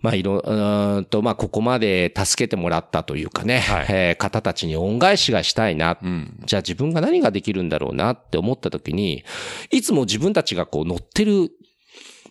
[0.00, 6.40] まあいろ、うーんと、まあここまで助けてもらったというかね、はいえー方たちに恩返しがしたいなうん。
[6.46, 9.24] じゃあ自分が何ができるんだろうなって思った時に、
[9.70, 11.50] いつも自分たちがこう乗ってる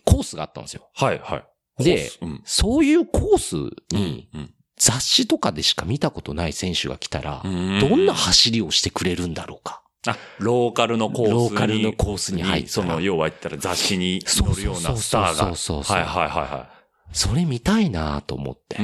[0.04, 0.88] コースがあったんですよ。
[0.94, 1.44] はいは
[1.78, 1.84] い。
[1.84, 2.42] でうん。
[2.44, 3.56] そういうコース
[3.96, 4.54] にうん。
[4.76, 9.82] 雑誌とかでしか見たことない選手が来たら、うんどんな走りをしてくれるんだろうか。
[10.06, 11.34] あ、ローカルのコースに。
[11.34, 15.34] ローカルのコースに入ったらその、要は言ったら雑誌に載るようなスターが。
[15.34, 16.79] そうそうそうそうはいはいはいは
[17.12, 18.78] それ見たいなと思って。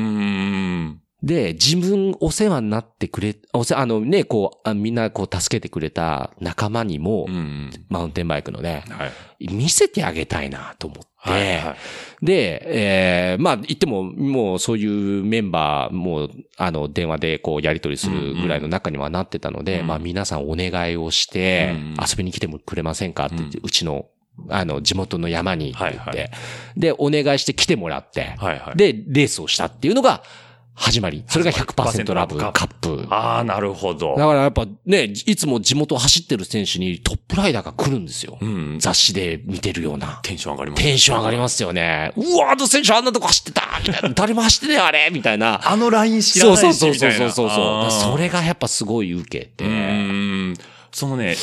[1.22, 7.70] で、自分お世話になってくれ、お世あのね、こうあ、みんなこう助けてくれた仲間にも、うん。
[7.88, 9.06] マウンテンバイクのね、は
[9.40, 9.48] い。
[9.48, 11.76] 見せてあげたいなと思って、はいは
[12.22, 12.24] い。
[12.24, 24.06] で、えーまあ言っても、もうそういうメンバー、もう、あの、電話でこうやり取りするぐらいの中にはなってたので、うんまあ皆さんお願いをして、うん遊びに来てもくれませんかって言って、ううちの、
[24.48, 26.28] あの、地元の山にって言って、はいは
[26.76, 28.76] で、お願いして来てもらって、はいはい。
[28.76, 30.22] で、レースをしたっていうのが
[30.76, 31.24] 始まり。
[31.26, 33.06] それが100%ラブ100%カップ。
[33.10, 34.26] ああ、なるほどだ。
[34.26, 38.36] からやっぱね、いつも地元を走ってる選手にトップライダーが来るんですよ。
[38.40, 38.76] うん。
[38.78, 40.20] 雑誌で見てるような。
[40.22, 40.82] テンション上がります。
[40.82, 42.12] テンション上がりますよね。
[42.16, 44.10] うわ、あの選手あんなとこ走ってたみたいな。
[44.10, 45.60] 誰も走ってねえあれみたいな。
[45.64, 48.12] あのライン知らないしそうそうそうそうそうそう。
[48.12, 49.64] それがやっぱすごい受けて。
[49.64, 49.70] うー
[50.52, 50.54] ん
[50.92, 51.36] そのね、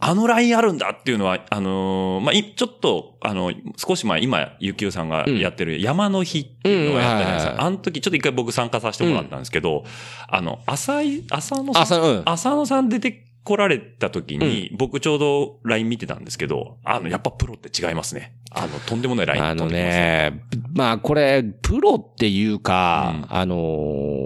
[0.00, 7.56] あのラインあるんだっていうのは、あのーまあ、いちょっと、あの、少し前、今、ゆきおさんがやってる山の日っていうのをやったじゃないですか。
[7.58, 9.84] あの時、ちょっと一回僕参加させてもらったんですけど、
[10.28, 12.22] あの、浅井、浅野さん。
[12.24, 18.34] 浅野さん出て来られた時に、僕ちょうど LINE 見てたんですけど、あの、やっぱプロって違いますね。
[18.50, 19.72] あの、とんでもない LINE あのね。
[19.72, 20.42] ね、
[20.74, 24.20] まあこれ、プロっていうか、うんあのー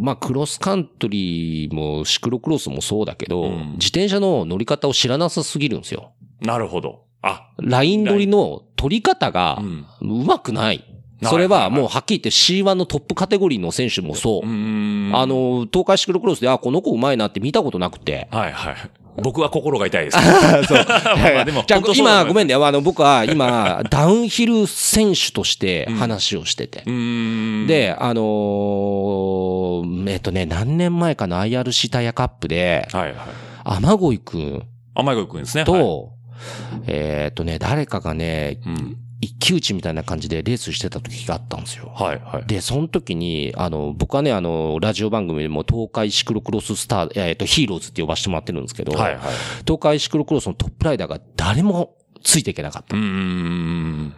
[0.00, 6.12] まあクロスカントリーもシクロクロスもそうだけど、うん自転車の乗り方を知らなさすぎるんですよ。
[6.40, 7.04] なるほど。
[7.22, 10.20] あ、ライン取りの取り方がうん。
[10.20, 10.84] うまくない。
[11.28, 14.46] はいそれはもうはっきり言って C1 のトップカテゴリーの選手もそう。
[14.46, 18.28] んあ、の、東海シクロクロスで、あ、この子うまいなって見たことなくて。
[18.30, 18.76] はいはい。
[19.22, 20.18] 僕は心が痛いです。
[20.66, 20.78] そう。
[20.86, 22.54] まあでもじゃ今、ごめんね。
[22.54, 26.82] あの、僕は今、 ダウンヒル選手として話をしてて。
[26.86, 33.14] うーん、で、あのーえっとね、何年前かの IRC タイヤカップで、はいはい。
[33.64, 34.62] 天恋くん
[34.94, 35.64] 甘いくんですね。
[35.64, 36.10] はい、と、
[36.86, 38.96] えっとね、誰かがね、うん。
[39.24, 41.92] 一騎打ちみたいな感じでレースしてた時があったんですよ。
[41.94, 42.46] はいはい。
[42.46, 49.22] で、その時に、あの、僕はね、あの、ラジオ番組でも東海シクロクロススター、えっと、ヒーローズって呼ばせてもらってるんですけど、はいはい。
[49.66, 52.96] 東海シクロクロスのトップライダーが誰もついていけなかった。
[52.96, 54.14] うーん。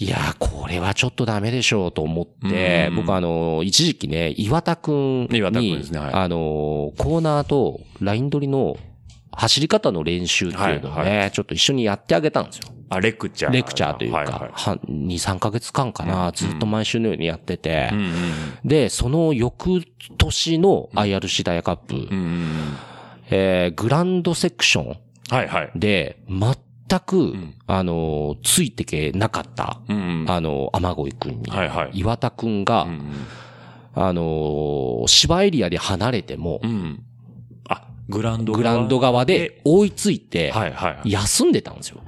[0.00, 8.76] いやー、これはちょっとダメでしょうと思ってう、ん僕あの、一時期ね、岩田くんに、岩田くんですねはいあの、コーナーとライン取りの
[9.32, 12.68] 走り方の練習っていうのをね、はいちょっと一緒にやってあげたんですよ。
[12.90, 13.52] あ、レクチャー。
[13.52, 14.50] レクチャーというか、はいはい。
[14.52, 16.32] は2、3ヶ月間かな、うん。
[16.32, 17.98] ずっと毎週のようにやってて、うん。
[17.98, 18.12] うん。
[18.64, 19.82] で、その翌
[20.16, 22.00] 年の IRC ダイヤカップ、うん。
[22.00, 22.76] うん。
[23.30, 24.96] えーグランドセクション
[25.28, 25.70] はいはい。
[25.76, 27.54] で、全く、ん。
[27.66, 30.22] あの、ついてけなかった、うん。
[30.22, 30.30] うん。
[30.30, 31.90] あの、天恋くんに、はいはい。
[31.92, 33.10] 岩田くんが、うん。
[33.94, 37.02] あのー芝エリアで離れてもう、ん。
[37.68, 41.10] あ、グランドグランド側で追いついて、はいはいはい。
[41.10, 42.00] 休んでたんですよ。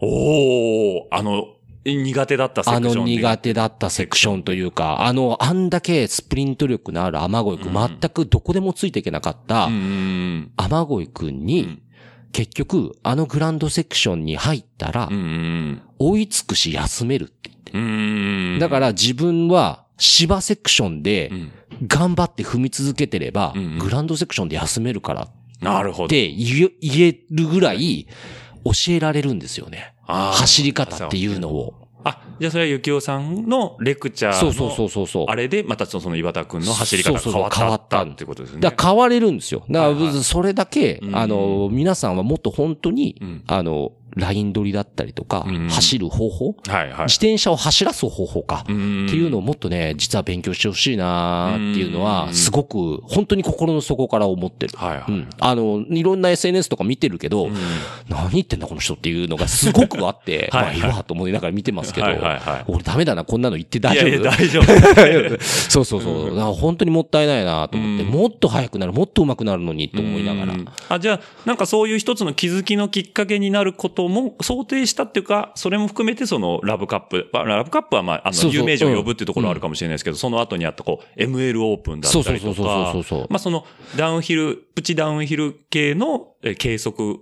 [0.00, 11.82] おー、あの、苦手だったセクあションでの苦手だったセクションというか、あの、あんだけスプリント力のある天恋くん、うん全くどこでもついていけなかったうんうん天恋くんうにん、
[12.32, 15.08] 結局、あのグランドセクションに入ったら
[15.98, 18.58] 追いつくし休めるって言って。
[18.60, 21.52] だから自分は芝セクションでうん、
[21.86, 25.28] 頑張って踏み続けてればグランドセクションで休めるから
[25.60, 26.04] なるほど。
[26.06, 28.06] って言えるぐらい
[28.72, 29.94] 教えられるんですよね。
[30.06, 31.74] 走り方っていうのを。
[32.04, 34.38] あ、じゃあそれはゆきおさんのレクチャーの。
[34.38, 35.26] そうそうそうそうそう。
[35.28, 38.60] あれで、またその岩田くんの走り方が変わった変わったってことですね。
[38.60, 39.64] だ変われるんですよ。
[39.68, 47.06] だからそれだけ、うんあの、皆さんはもっと本当に、うんあの、ライン取りだったりとか、うん走る方法、はいはい。
[47.06, 54.76] 自転車を走らす方法か、っていうのをもっとね、実は勉強してほしいなーっていうのうは、んすごく、本当に心の底から思ってる。
[54.76, 55.12] はいはい。
[55.12, 55.28] うん。
[55.38, 57.54] あの、いろんな SNS とか見てるけど、うん
[58.08, 64.08] 何言ってんだこの人っていうのがすごくあって、 はいまあいいわと思いながら見てますけど、はいはいはい俺ダメだな、こんなの言って大丈夫？
[64.08, 65.42] いやいや、大丈夫。
[65.42, 66.24] そうそうそう。
[66.30, 70.54] だから本当にもったいないなと思って、うんもっと速くなる、もっと上手くなるのにと思いながら。
[70.54, 83.64] うんあ、じゃあ、なんかそういう一つの気づきのきっかけになることも想定したっていうか、それも含めてそのラブカップ、まあラブカップはまあ、あの、有名人を呼ぶっていうところはあるかもしれないですけど、その後にあったこう、ML オープンだったりとそうそうそうかまあその、
[83.96, 87.18] ダウンヒル、プチダウンヒル系のえー計測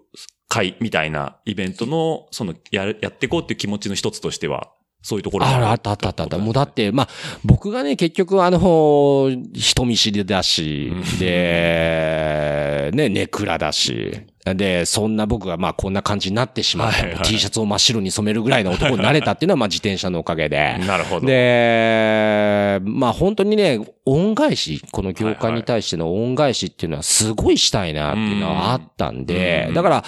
[0.49, 4.71] 会みたいなイベントの、その、やる、やっていこうっていう気持ちの一つとしては、
[5.03, 6.39] そういうところがあら、あったあったあったあった。
[6.39, 7.09] もうだって、まあ、
[7.45, 17.03] 僕がね、結局あの、人見知りだし、で、ね、ネクラだし、で、そんな僕がまあこんな感じになってしまった。
[17.03, 20.77] はいはい T シャツを真っ白に染めるぐらいの男になれたっていうのはまあ自転車のおかげで。
[20.87, 21.27] なるほど。
[21.27, 30.05] で、まあ本当にね、恩返し、この業界に対しての恩返しっていうのはすごいしたいなっていうのはあったんでう、んだから、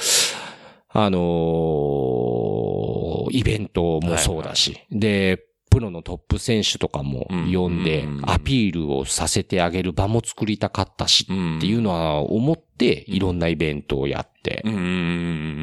[0.89, 2.97] あのー
[3.33, 14.83] イベントもそうだし、で、プロのトップ選手とかも呼んでうん、アピールをさせてあげる場も作りたかったしうんっていうのは思って、いろんなイベントをやって、うんうんう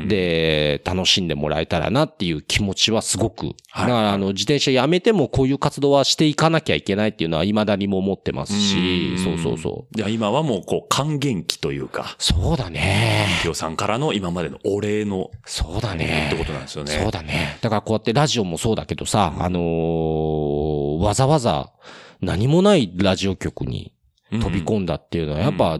[0.05, 3.45] ん、で、楽しんでもらえたらなっていう気持ちはすごく。
[3.69, 9.95] はいだから、あの、自転車やめてもこういう活動はしていかなきゃいけないっていうのは未だにも思ってますし、そうそうそう。
[9.95, 13.27] じゃあ今はもうこう還元期というか、そうだね。
[13.41, 16.37] きよさんからの今までのお礼のそうだっねて。
[16.37, 16.91] ことなんですよね。
[16.91, 17.57] そうだね。
[17.61, 21.71] だからこうやってラジオもそうだけどさ、あのーわざわざ
[22.21, 23.93] 何もないラジオ局に
[24.31, 25.79] 飛び込んだっていうのは、やっぱ、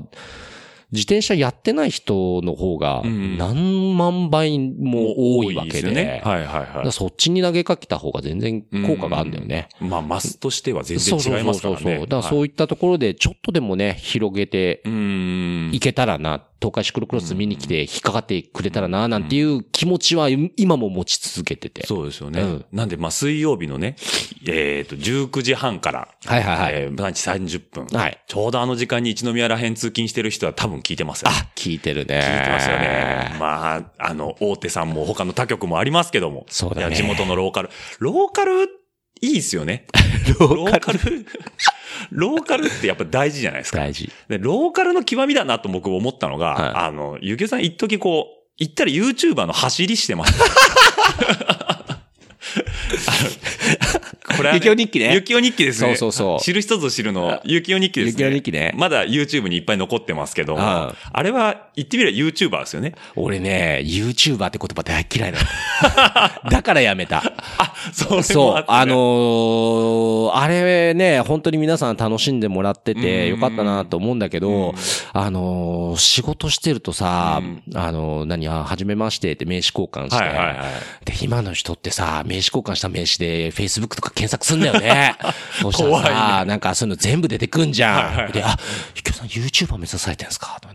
[0.94, 6.22] 自転車やってない人の方がうん何万倍も多いわけで、すよね。
[6.24, 9.70] はいはいはそっちに投げかけた方が全然効果があるんだよね。
[9.82, 9.84] い。
[9.84, 11.82] まあ、マスとしては全そうそう然違いますからね。
[11.82, 12.08] そうそうそう。
[12.08, 14.90] だからそういったところでちょっとでもね、広げてう。
[14.90, 15.72] うん。
[15.74, 21.86] いけたらなっ東海シクロクロス見に来て引っかかってくれたらな、なんていう気持ちは今も持ち続けてて。
[21.86, 22.42] そうですよね。
[22.42, 23.98] うんなんで、まあ、水曜日のね、
[24.48, 26.74] えっ、と、19時半から、はいはいはい。
[26.74, 27.86] えー、ランチ30分。
[27.88, 28.18] はい。
[28.26, 31.38] ちょうどあの時間に一宮ら辺通勤してる人は多分聞いてますよね。
[31.38, 32.16] あ、聞いてるね。
[32.16, 33.36] 聞いてますよね。
[33.40, 36.46] まあ、あの、大手さんも他の他局もありますけども。
[36.48, 37.70] そうだね地元のローカル。
[38.00, 38.70] ローカル、
[39.24, 39.86] いいっすよね。
[40.40, 41.00] ロローカル、
[42.12, 43.78] ローカルってやっぱ大事じゃないですか。
[43.78, 44.12] 大事。
[44.28, 50.34] で、ローカルの極みだなと僕思ったのが、はいあの、ゆきおさん一時こう、行ったら YouTuber の走りしてます。
[54.44, 55.96] これはねゆきお日記ねゆきお日記ですね。
[55.96, 58.24] そうそうそう知る人ぞ知るの、ゆきお日記ですね。
[58.26, 62.94] ゆきお日記ねまだ YouTube にいっぱい残ってますけども、うんあれは言ってみれば YouTuber ですよね。
[63.16, 65.46] 俺ね、YouTuber って言葉大嫌いなの。
[66.50, 67.24] だからやめた。
[67.58, 74.74] あ、それもそうあのーあれね、本当に皆さん楽しんでもらっててうんよかったなと思うんだけど、うん
[75.14, 81.06] あのー仕事してるとさ、うんあのー何、あ、はじめましてって名刺交換して、はいはいはい。
[81.06, 85.16] で、今の人ってさ、名刺交換した名刺で Facebook とか検索すんだよね。
[85.62, 87.96] そうしたらさ、ねなんかそういうの全部出てくんじゃん。
[87.96, 88.58] はいはいはいで、あ、
[88.96, 90.60] ゆきおさん YouTuber 目指されてんすか？
[90.62, 90.70] と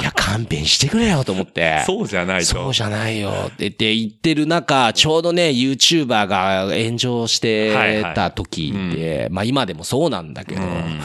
[0.00, 1.82] いや、勘弁してくれよと思って。
[1.86, 2.46] そうじゃないと。
[2.46, 11.00] そうじゃないよって言って言ってる中、ちょうどね、YouTuber が炎上してた時で、まあ今でもそうなんだけど、うん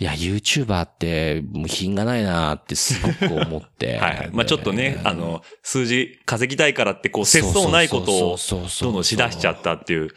[0.00, 3.98] いや、YouTuber って、もう品がないなってすごく思って。
[3.98, 4.30] はいはい。
[4.32, 10.10] まあちょっとね、あの、数字稼ぎたいからって、こう、節操ないことを、そうそうそうそうどんどんしだしちゃったっていう。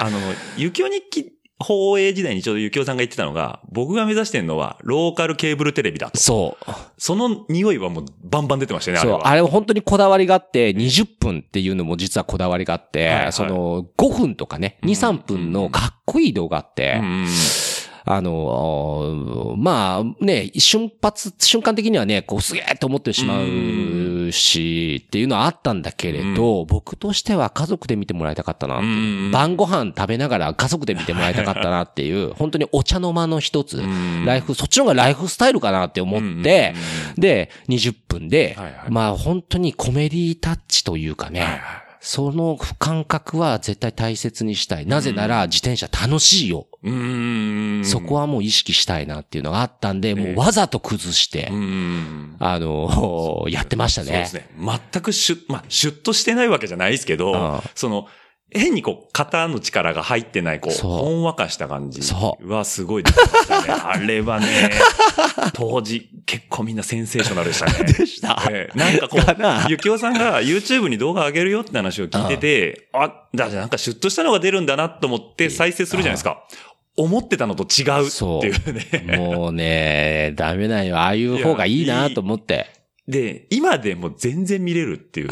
[0.00, 0.18] あの、
[0.56, 6.20] ゆきお日記、放映時代にちょうどゆきおさんが言ってたのが、僕が目指してるのは、ローカルケーブルテレビだと。
[6.20, 6.70] そう。
[6.98, 9.26] その匂いはもうバンバン出てましたね、あれそう、は。
[9.26, 17.26] あれは本当にこだわりがあって、20分っていうのも実はこだわりがあって、はいはいその、5分とかね、2、3分のかっこいい動画あって、うんうん
[18.10, 28.76] あの、まあね、瞬発、瞬間的にはね、こうすげえと思ってしまうし、っていうのはあったんだけれど、僕としては家族で見てもらいたかったな
[29.30, 34.24] 晩ご飯食べながら家族で見てもらいたかったなっていう、 本当にお茶の間の一つ、ん。
[34.24, 36.74] ライフ、そっちの方がライフスタイルかなって思って、
[37.16, 38.56] で、20分で、
[38.88, 41.60] まあ本当にコメディタッチというかね、
[42.00, 44.86] その感覚は絶対大切にしたい。
[44.86, 46.66] なぜなら自転車楽しいよ。
[46.82, 47.84] うーん。
[47.84, 52.36] そこはもう意識したいなっていうのがあったんで、もええうわざと崩してう、ん。
[52.38, 54.34] あの、やってましたねそうです。
[54.34, 54.48] ね。
[54.92, 58.06] 全くシュッ、まあ、シュッとしてないわけじゃないですけど、うんその、
[58.50, 63.68] 変にこう、肩の力が入ってない、こう、ほんわかした感じそはすごい出てましたね。
[63.84, 64.70] あれはね、
[65.52, 67.84] 当時、結構みんなセンセーショナルでしたね。
[67.92, 68.42] でした。
[68.50, 76.44] ええなんかこう、ゆきおさんが YouTube に動画上げるよって話を聞いてて、あ、だなんかシュッとしたのが出るんだなと思って再生するじゃないですか。
[76.96, 79.16] 思ってたのと違うっていうね。
[79.16, 80.96] もうね、ダメなんよ。
[80.96, 82.77] ああいう方がいいなと思って。
[83.08, 85.28] で、今でも全然見れるっていう。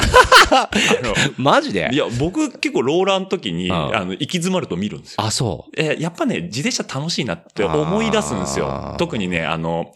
[0.51, 0.69] あ
[1.03, 1.89] のマジで？
[1.93, 5.17] いや、僕結構ローラーの時に、うんあの、行き詰まると見るんですよ。
[5.23, 5.71] あ、そう。
[5.77, 8.95] えーやっぱね、自転車楽しいなって思い出すんですあよー。
[8.97, 9.93] 特にね、あの、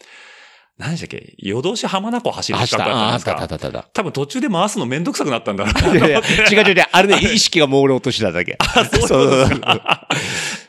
[0.77, 1.35] 何でしたっけ？
[1.37, 5.95] 夜通し浜名湖走るあした、企画だあったんですかあったあったあった多分途中で回すのめんどくさくなったんだろうた。
[5.95, 6.19] いやいや。
[6.19, 6.85] 違う違う違う。
[6.91, 8.57] あれね、意識が朦朧としただけ。
[8.59, 9.61] あ、そうそうそう。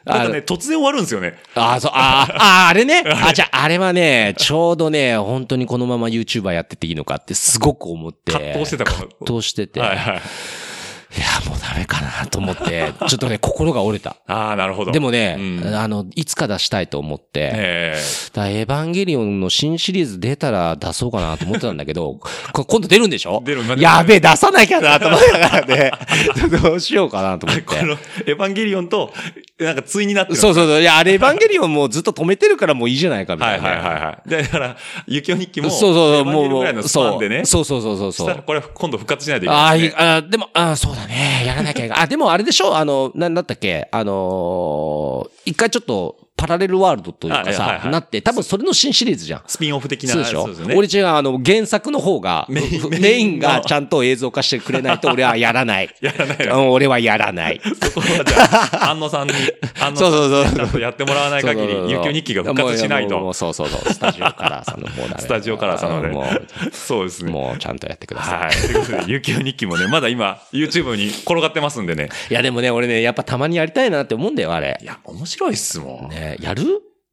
[0.05, 1.39] なんかね、突然終わるんですよね。
[1.55, 3.05] あ、そう、あーあー、あれね？
[3.07, 8.33] あ、じゃあ、あれはね、ちょうどね、本当にこのまま YouTuber やってていいのかってすごく思って。
[8.33, 9.81] 葛藤してたから葛藤してて。
[9.81, 10.23] はいはい。
[11.17, 14.17] いや、もうダメかなと思って、 ちょっとね、心が折れた。
[14.27, 14.93] ああ、なるほど。
[14.93, 22.19] でもね、うんあの、いつか出したいと思って、えだエヴァンゲリオンの新シリーズ出たら出そうかなと思ってたんだけど、
[22.53, 23.43] こ今度出るんでしょ？
[23.45, 25.93] 出るまあやべえ、出さなきゃなと思ってたからね。
[26.63, 27.83] どうしようかなと思っえこて。
[27.83, 27.97] の、エ
[28.33, 29.13] ヴァンゲリオンと、
[29.65, 30.39] なんか対になってる。
[30.39, 30.81] そうそうそう。
[30.81, 33.69] いや、あれエヴァンゲリオンもうずっと止めてるからもういいじゃないかみたな。
[33.69, 34.31] はいいはいはいはい。
[34.45, 37.45] だから、ゆきお日記も、そうそうそう、もう、エヴァンゲリオンぐらいのスパンでね。
[37.45, 38.43] そうそうそうそうそうしたら。
[38.43, 39.87] これ今度復活しないといけああ、ないね。
[39.89, 41.45] いあでも、あそうだね。
[41.47, 41.99] やらなきゃいけない。
[42.03, 42.77] あ、でもあれでしょ？
[42.77, 43.89] あの、なんだったっけ？
[43.91, 49.43] あのー一回ちょっと、パラレルワールドというかさ、はいなって、多分それの新シリーズじゃん。
[49.47, 50.13] スピンオフ的な。
[50.13, 50.49] そうでしょ？
[50.77, 55.95] 俺違う、あの、原作の方が、メインメインがちゃんと映像化してくれないと俺はやらない。
[56.01, 56.73] やらないうんの。
[56.73, 57.61] 俺はやらない。
[57.63, 59.35] そこはじゃあ、安野さんに、
[59.79, 63.33] 安野そうそうそうさんにちゃんとやってもらわない限り、ゆきお日記が復活しないと。
[63.33, 63.93] そうそうそう。
[63.93, 65.15] スタジオカラーさんの方だね。
[65.19, 67.31] スタジオカラーさんのねもう、そうですね。
[67.31, 68.39] もうちゃんとやってください。
[68.41, 68.51] はい。
[68.53, 72.09] ということで、ゆきお日記もね、まだ今、YouTube に転がってますんでね。
[72.31, 74.85] いやでもね、俺ね、やっぱたまにやりたいなって思うんだよ、あれい。
[74.85, 76.15] や、面白いっすもん。
[76.15, 76.65] ね、やる？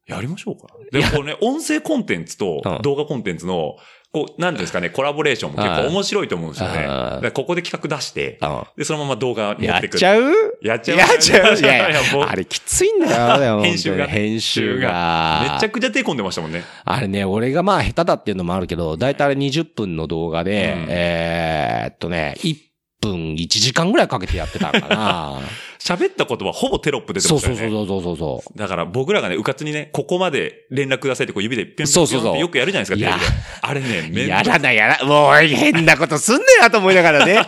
[0.06, 0.66] やりましょうか。
[0.90, 3.76] でもこれね、音声コンテンツとうん動画コンテンツの、
[4.12, 7.30] こう、なんですかね、コラボレーションも結構面白いと思うんですよね。
[7.30, 9.86] ここで企画出して、うんで、そのまま動画持やっくる。
[9.86, 10.32] ってちゃう？
[10.62, 10.98] やっちゃう？
[10.98, 11.56] やっちゃう？
[11.56, 15.52] いやいう あれきついんだよ、 編集が編集が。
[15.54, 16.64] めちゃくちゃ手込んでましたもんね。
[16.84, 22.56] あれね、俺がまあ下手だっていうのもあるけど、だいたいあれ20分の動画で、うんえーっとね、1
[23.00, 25.40] 分1時間ぐらいかけてやってたのかな。
[25.80, 27.60] 喋った言葉ほぼテロップ出てましたよね。
[27.62, 34.14] そうそうそうそうそだから僕らがね、うかつにね、ここまで連絡くださいってこう指でピョンピョンそうそうそうってよくやるじゃないですか、いやテレビであれね、う。
[34.14, 37.40] めやらないやら、もう変なことすんねやと思いながらね。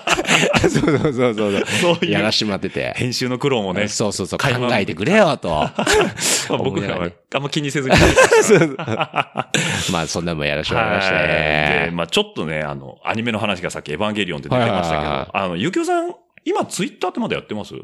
[0.62, 1.66] そ うそうそうそうそう。
[1.94, 2.94] そうやらしてもらってて。
[2.96, 5.48] 編集の苦労もね、そうそうそう、考えてくれよと。
[5.50, 7.94] ま あ僕らはあんま気にせずに
[9.92, 11.90] まあそんなもんやらしてもらいましたね。
[11.92, 16.14] まあちょっとね、あの、アニメの話がさっきエヴァンゲリオンって出てましたけど、あの、ゆきおさん、
[16.44, 17.74] 今ツイッターってまだやってます？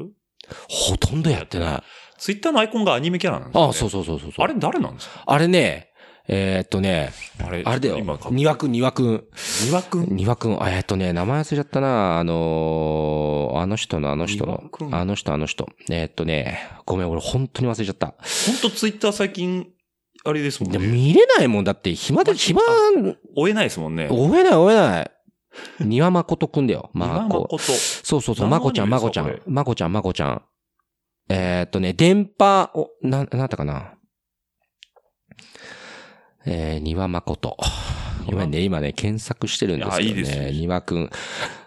[0.67, 1.83] ほとんどやってない。
[2.17, 3.67] ツイッターのアイコンがアニメキャラなんですよ、ね。
[3.67, 4.31] ああ、そうそうそうそう。
[4.37, 5.23] あれ誰なんですか？
[5.25, 5.89] あれね、
[6.27, 7.11] えーっとね、
[7.43, 9.23] あれあれだよ今、か、庭くん、庭くん。
[9.65, 10.15] 庭くん？
[10.15, 12.19] 庭くん、あえーっとね、名前忘れちゃったな。
[12.19, 15.67] あのーあの人のあの人のあの人あの人。
[15.89, 18.07] えーっとね、ごめん、俺本当に忘れちゃった。
[18.07, 18.15] ほん
[18.61, 19.67] とツイッター最近、
[20.25, 20.77] あれですもんね。
[20.79, 22.61] 見れないもんだって、暇で、暇、
[23.35, 24.09] 追えないですもんね。
[24.11, 25.11] 追えない追えない。
[25.79, 26.89] 庭誠くんだよ。
[26.93, 27.47] 庭まこ。
[27.51, 27.57] 誠。
[27.59, 30.41] そうそうそう、まこちゃん、まこちゃんまこちゃん、まこちゃん。
[31.29, 33.93] えーっとね、電波、お、な、なんだったかな。
[36.45, 37.57] えー、庭誠。
[38.31, 40.05] ごめんね、今ね、検索してるんですけどね。
[40.05, 41.09] あいいですよ庭くん。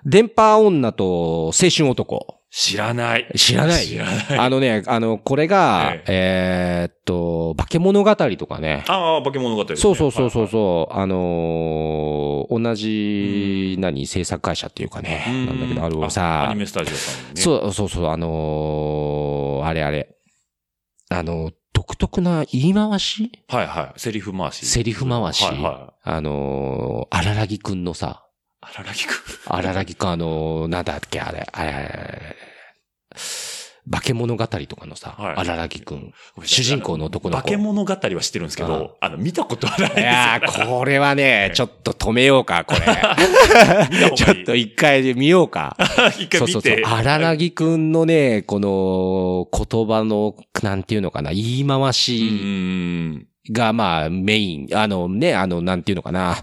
[0.05, 2.39] 電波女と青春男。
[2.55, 3.27] 知らない。
[3.35, 3.87] 知らない？
[3.87, 4.39] 知らない。
[4.39, 8.85] あのね、あの、これがえ、えーっと、化け物語とかね。
[8.89, 10.49] ああ、化け物語ね、そうそうそうそうう。
[10.49, 17.41] そう、あのー同じ、何、制作会社っていうかね、うんなんだけど、あのあさ、アニメスタジオさんにね。
[17.41, 20.15] そうそうそう、あのーあれあれ。
[21.09, 21.53] あの、
[21.83, 23.33] 独特な言い回し？
[23.49, 24.01] はいはい。
[24.01, 24.65] セリフ回し。
[24.67, 25.43] セリフ回し？
[25.45, 26.09] はいはい。
[26.11, 28.25] あのー、荒らぎくんのさ、
[28.61, 29.15] あららぎくん？
[29.53, 32.37] 荒らぎくん、あのーなんだっけ、あれ、あれ、あれあれ
[33.91, 36.15] 化け物語とかのさ、はい荒らぎくん。
[36.45, 40.05] 主人公の男の子化け物語は知ってるんですけど、あの、見たことはないんですよ。
[40.05, 42.81] いやー、これはね、 ちょっと止めようか、これ。
[44.15, 45.77] ちょっと一回で見ようか。
[46.19, 46.83] 一回見そうそうそうて。。
[46.85, 56.37] 荒らぎくんのね、この言葉の、なんていうのかな、言い回しんが、まあ、メイン、あのね、あの、なんていうのかな。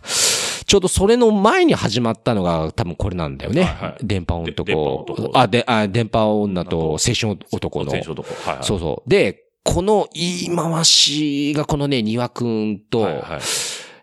[0.70, 3.64] ちょうどそれの前に始まったのが多分これなんだよね。
[3.64, 5.40] はいはい電波で電波男男。
[5.40, 7.92] あ、で、あ、電波女と青春男の。
[7.92, 8.30] 戦争男。
[8.48, 8.64] はいはい。
[8.64, 9.10] そうそう。
[9.10, 13.40] で、この言い回しがこのね、庭くんと、はいはい。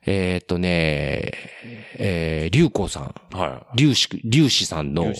[0.07, 1.33] えーっとね、
[1.99, 4.91] えー、龍光さん、は龍子、龍子さんい。
[4.91, 5.15] の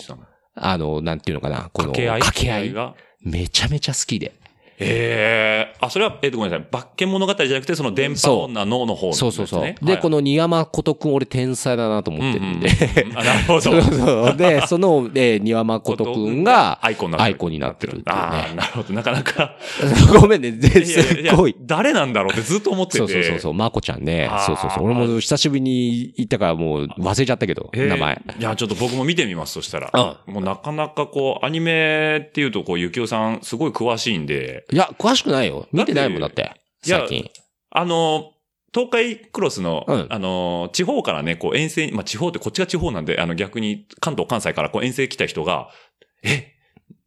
[0.55, 2.93] あの、なんていうのかな、この、掛け合い掛け合いが？
[3.21, 4.33] めちゃめちゃ好きで。
[4.79, 6.67] ええあ、それは、えっと、ごめんなさい。
[6.71, 9.75] 化け物語じゃなくて、その電波女のの方の、そうそうそう。
[9.81, 12.67] で、この、の庭誠くん俺天才だなと思ってるんで。
[12.67, 13.61] うんうんあ、なるほど。
[13.61, 14.35] そうそう。
[14.35, 18.93] で、その、えー、庭誠くんが、アイコンになってるアイコンになってるああ、なるほど。
[18.93, 19.55] なかなか。
[20.19, 21.55] ごめんね、すっごい。
[21.61, 22.97] 誰なんだろうってずっと思ってて。
[22.99, 24.85] そうそうそうそう、まこちゃんねそうそうそう。
[24.85, 28.21] 俺も久しぶりに行ったからもう忘れちゃったけど、えー名前。
[28.39, 30.17] いや、ちょっと僕も見てみます、そしたら。
[30.27, 35.67] うもうなかなかこう、アニメっていうと、こう、ゆきおさん、すごい詳しいんで、いや、詳しくないよ。
[35.71, 36.51] 見てないもんだって。
[36.81, 37.29] 最近。
[37.71, 38.31] あの、
[38.73, 45.69] 東海クロスの、うんあの、地方からね、こう遠征に、まあ地方ってこっちが地方なんで、あの逆に関東、関西からこう遠征来た人が、
[46.23, 46.53] え、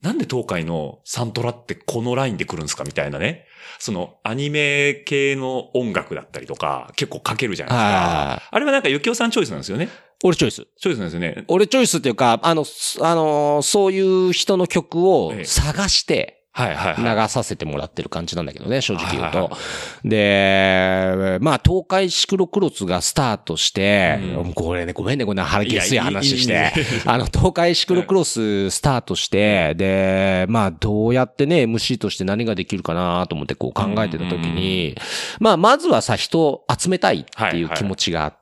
[0.03, 2.85] なんで東海のサントラってこのラインで来るんですか？
[2.85, 3.45] みたいなね。
[3.79, 7.87] そのアニメ系の音楽だったりとか、結構かけるじゃないですか。
[7.87, 8.49] はい。
[8.51, 9.89] あれはなんかゆきおさんチョイスなんですよね。
[10.25, 10.67] 俺チョイス。
[10.79, 11.45] チョイスなんですよね。
[11.49, 17.23] 俺チョイスっていうか、あの、すあのーそういう人の曲をええ探してはいはいはい。
[17.23, 19.57] 流させてもらってる感じなんだけどね、正直言うはいはいと。
[20.05, 26.73] で、まあ、東海シクロクロスがスタートして、うんこれね、ごめんね、こんな腹げすい話して。
[27.07, 34.97] あの、東海シクロクロススタートして、で、まあ、どうやってね、MC として何ができるかなと思ってこう考えてた時に、
[35.39, 38.40] まあ、まずはさ、人を集めたいっていう気持ちがあって、うん。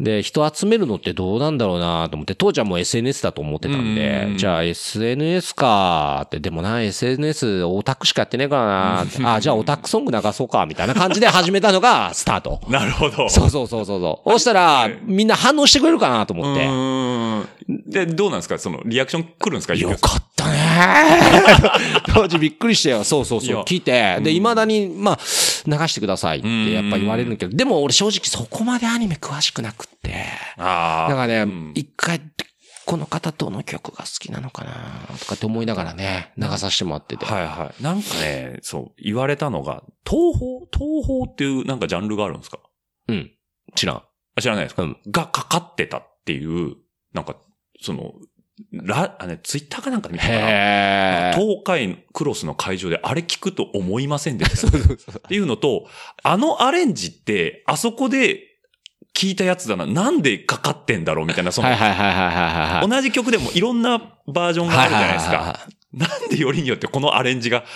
[0.00, 12.60] で、人集めるのってどうなんだろうなと思って、当時はもう SNS だと思ってたんうでん、じゃあ SNS かって、でもな、SNS オタクしかやってねえからなあ、じゃあオタクソング流そうか、みたいな感じで始めたのが スタート。
[12.68, 13.28] なるほど。
[13.28, 14.30] そうそうそうそうそう。
[14.32, 16.66] そしたら、みんな反応してくれるかなと思って。
[16.66, 17.44] うん。
[17.90, 18.58] で、どうなんですか？
[18.58, 19.74] その、リアクション来るんですか？
[19.74, 20.22] よかったね
[22.14, 23.04] 当時びっくりしたよ。
[23.04, 23.48] そうそうそう。
[23.48, 23.92] いや聞いて。
[24.20, 30.24] で、うん未だに、まあ、流してくださいってやっぱ言われるけど、でも俺正直そこまでアニメ詳しくなくって。
[30.56, 31.10] ああ。
[31.10, 32.20] だからねうん、一回、
[32.84, 34.72] この方どの曲が好きなのかな
[35.18, 37.24] とかって思いながらね、流させてもらってて。
[37.24, 37.82] はいはい。
[37.82, 40.66] なんかね、そう、言われたのが、東宝？
[40.72, 42.58] 東宝っていうなんかジャンルがあるんですか？
[43.08, 43.30] うん。
[43.76, 43.96] 知らん。
[44.34, 46.74] あ知らないですか、うんがかかってたっていう、
[47.12, 47.36] なんか、
[47.80, 48.12] その、
[48.72, 51.32] ラ、あね、ツイッターかなんかで見たかな。
[51.34, 55.86] 東海クロスの会場であれ聞くと思いませんでした、っていうのと、
[56.22, 58.40] あのアレンジって、あそこで
[59.14, 59.86] 聞いたやつだな。
[59.86, 61.68] なんでかかってんだろうみたいな、その。
[62.88, 65.60] 同じ曲でもいろんなバージョンがあるじゃないですか。
[65.92, 67.62] なんでよりによってこのアレンジが。
[67.62, 67.66] こ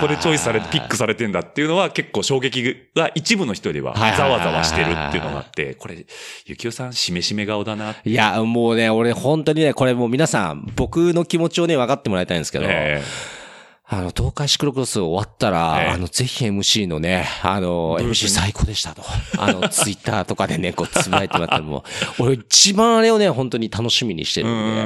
[0.00, 6.06] こでチョイスされて、ピックされてんだっていうのは結構衝撃が一部の人ではざわざわしてるっていうのがあって、これ、
[6.46, 7.94] ゆきおさん、しめしめ顔だな。
[8.04, 13.02] いや、もうね、俺本当にね、これもう皆さん、僕の気持ちをね、分かってもらいたいんですけど、え
[13.94, 19.02] あの、東海シクロクロス終わったら、ええあの、ぜひ MC のね、あの、MC 最高でしたと。
[19.36, 21.84] あの、ツイッターとかでね、こう、つぶやいてもらったらも
[22.18, 24.82] う、俺一番あれをね、本当に楽しみにしてるんで。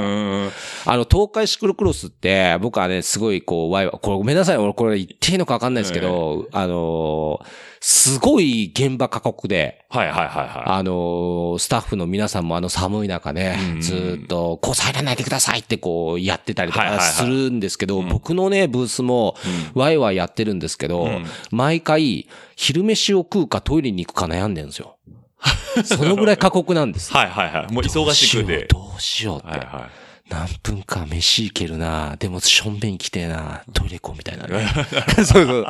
[0.49, 0.53] ん。
[0.87, 19.37] あの、東海シクロクロスって、僕はね、すごいこう、ワイワイ、これごめんなさい、俺これ言っていいのか分かんないですけど、あのーすごい現場過酷で、はいはいはいはあのースタッフの皆さんもあの寒い中ねうん、ずーっと、こう入らないでくださいってこうやってたりとはいはいはいかするんですけど、うん僕のね、ブースも
[19.75, 24.97] ワイワイやってるんですけど、うん毎回、昼飯を食うかトイレに行くか悩んでるんですよ。
[25.85, 27.13] そのぐらい過酷なんです。
[27.13, 27.15] い。
[27.17, 27.73] はいはいはい。
[27.73, 28.67] もう忙しくて。
[28.71, 29.49] どうしようって。
[29.49, 29.89] はいは
[30.29, 34.67] 何分か飯行けるなでもしょんべん行きてえなトイレ行こうみたいなね。
[35.25, 35.67] そうそう。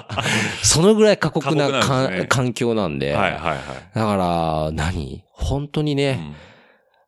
[0.62, 2.98] そのぐらい過酷なねか環境なんい。
[2.98, 3.14] で。
[3.14, 3.58] はいはいはい。
[3.94, 5.22] だから、何？
[5.32, 6.34] 本当にね、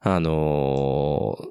[0.01, 1.45] あのー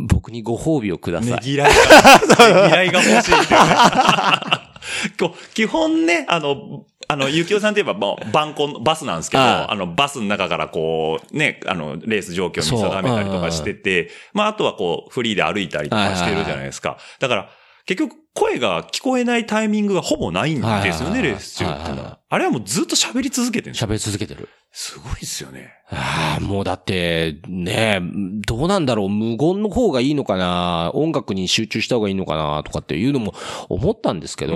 [0.00, 1.32] 僕にご褒美をください。
[1.32, 1.74] ねぎらいが、
[2.62, 3.32] ねぎらいが欲しい
[5.54, 16.98] 基本ね、あの、あの、ゆきおさんといえば、もう、バンコン、バスなんですけど、あああの、バスの中からこう、ね、あの、レース状況を見定めたりとかしてて、まあ、あとはこう、フリーで歩いたりとかしてるじゃないですか。
[17.18, 17.48] だから、
[17.86, 22.18] 結局、声が聞こえないタイミングがほぼないんですよね、レース中ってのは。
[22.28, 23.74] あれはもうずっと喋り続けてる。
[23.74, 24.46] 喋り続けてる。
[24.70, 25.74] すごいですよね。
[25.90, 28.00] ああ、もうだって、ね
[28.46, 33.34] どうなんだろう、無言の方がいいのかな、音楽に集中した方がいいのかな、とかっていうのも
[33.70, 34.54] 思ったんですけど、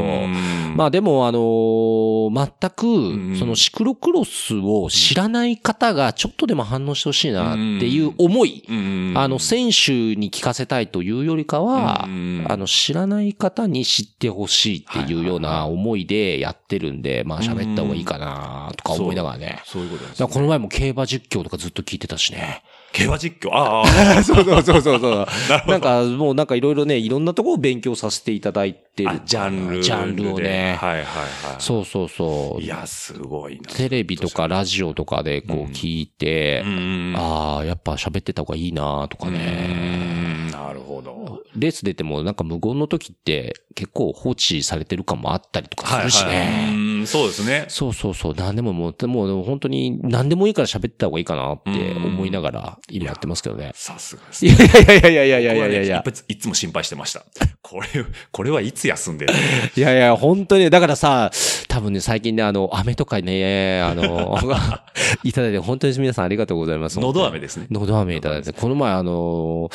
[0.76, 2.02] まあでも、あのー
[2.32, 3.36] 全く、ん。
[3.36, 8.64] そのシクロクロスを知らない方がちょっとでも反応してほしいなっていう思い、
[9.14, 12.46] ああの、選手に聞かせたいというよりかは、うん。
[12.48, 19.62] あの、知らない方に知ってほしいっていうような思いでやってるんで、まあ喋った方がいいかなとか思いながらね。
[19.64, 19.82] そう。
[19.82, 22.62] いうことだこの前も競馬実況とかずっと聞いてたしね。
[22.92, 23.50] 競馬実況？
[23.52, 23.86] ああ、
[24.22, 25.26] そうそうそうそうそう。
[25.66, 29.20] なんかもうなんかいろいろね、いろんなところを勉強させていただいてるあ。
[29.24, 29.82] ジャンルで。
[29.82, 30.76] ジャンルをね。
[30.78, 31.04] はいはいはい。
[31.58, 32.62] そうそうそう。
[32.62, 33.62] いや、すごいな。
[33.74, 37.14] テレビとかラジオとかでこう聞いてう、ん。
[37.16, 39.38] ああ、やっぱ喋ってた方がいいなとかうね。
[39.38, 41.40] んなるほど。
[41.56, 46.46] レース出てもなんか無言の時って結構放置されてる感もあったりとかするしはいはい
[47.02, 47.64] んそうですね。
[47.68, 48.34] そうそうそう。
[48.36, 53.72] 何でももう、もう本当に何でもいいから喋った方がいいかなって思いながら今やってますけどね。
[53.74, 54.56] さすがですいね。
[54.86, 57.24] やいやいやいやいやいやいやいや僕はねいついつも心配してました。
[57.62, 57.86] これ、
[58.30, 59.34] これはいつ休んでる
[59.76, 61.30] いやいや、本当に、だからさ、
[61.68, 64.36] 多分ね、最近ね、あの、飴とかね、あの、
[65.24, 67.00] いただいて、本当に皆さんありがとうございます。
[67.00, 67.66] のど飴ですね。
[67.70, 69.70] のど飴いただいて、この前あの、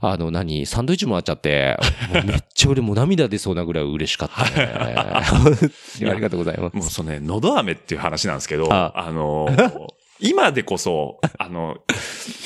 [0.00, 1.78] あの、何、サンドイッチもらっちゃって、
[2.12, 4.72] めっちゃ俺もう涙出そうなぐらい嬉しかったね。
[4.74, 6.76] ありがとうございます。
[6.76, 9.86] もうそのね、のど飴っていう話なんですけど、ああのー、
[10.20, 11.78] 今でこそ、あの、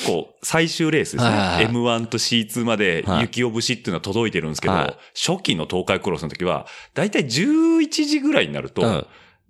[0.05, 1.29] こう、最終レースですね。
[1.29, 9.07] はいはいはい M1 と C2 まではい雪を節っていうのは届いてるんですけど、はい初期の東海クロスの時は、だいたい11時ぐらいになると、うん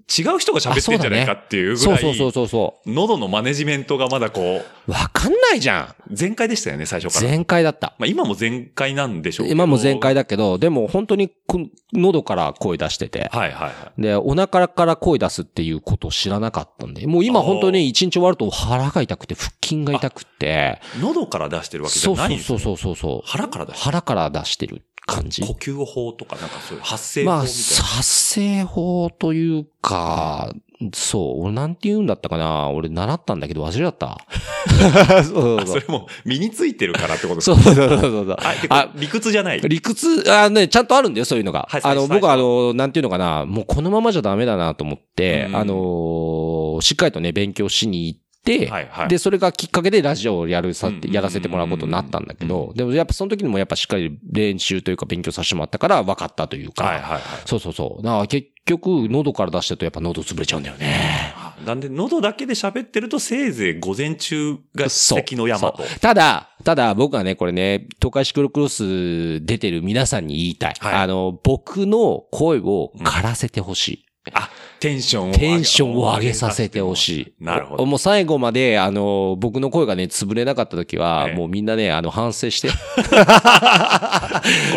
[0.08, 4.92] 違う人が喋ってんじゃないかっていうぐらい、そうそうそうそうそ喉のマネジメントがまだこう。
[4.92, 7.18] わかんないじゃう、全開でしたよね、最初ん。
[7.18, 7.32] から。
[7.32, 7.96] 全開だった。
[7.98, 11.60] まあ今も全開なんでしょうけど今も全開だけど、でも本当にこ
[11.92, 13.30] 喉から声出してて。
[13.32, 14.02] はいはいはい。
[14.02, 23.28] で、お腹から声出すっていうことを知らなかったんで、もう今本当に一日終わると腹が痛くて、腹筋が痛くて、喉から出してるわけじそうゃないんですねそうそうそうそう。
[23.28, 25.42] 腹から出して腹から出してる感じ？
[25.42, 25.54] 呼。
[25.54, 27.84] 吸法とかなんかそういう発声法まあ、みたいな。
[27.84, 30.54] 発声法というか、
[30.94, 32.70] そう、俺なんて言うんだったかな？
[32.70, 34.18] 俺習ったんだけど忘れちゃった。
[35.24, 38.38] そうあそれも身についてるからってことですそうそうそうそうそう。
[38.70, 39.62] あ、理屈じゃない？
[39.62, 41.68] 理屈、あね、ちゃんとあるんだよ、そういうのが。
[41.70, 48.25] はいあの、僕はあの、なんていうのかな、もうこのままじゃダメだなと思って、うんあの、しっかりとね、勉強しに行って、
[48.70, 49.08] はいはい。
[49.08, 57.22] で、それがきっかけでラジオをやるさうん、やらせてもらうことになったんだけど、でもやっぱその時にもやっぱしっかり練習というか勉強させてもらったから分かったというか、はいはいはい。
[57.46, 58.04] そうそうそう。
[58.04, 61.34] だから結局、喉から出してるとやっぱ喉潰れちゃうんだよね。
[61.66, 65.84] なんで、喉だけで喋ってると、せいぜい午前中が関の山と。
[65.84, 70.74] そうただ、ただ僕はね、これね、東海シクロクロス出てる皆さんに言いたい。
[70.80, 74.06] はいあの、僕の声を枯らせてほしい。
[74.34, 74.50] あ、
[74.80, 75.40] テンションを上げ。
[75.40, 77.34] テンションを上げさせてほしい。
[77.40, 77.86] なるほど。
[77.86, 82.70] もう最後まで、あの、僕の声がね、潰れなかった時は、ええもうみんなね、あの、反省して。
[82.70, 82.76] こ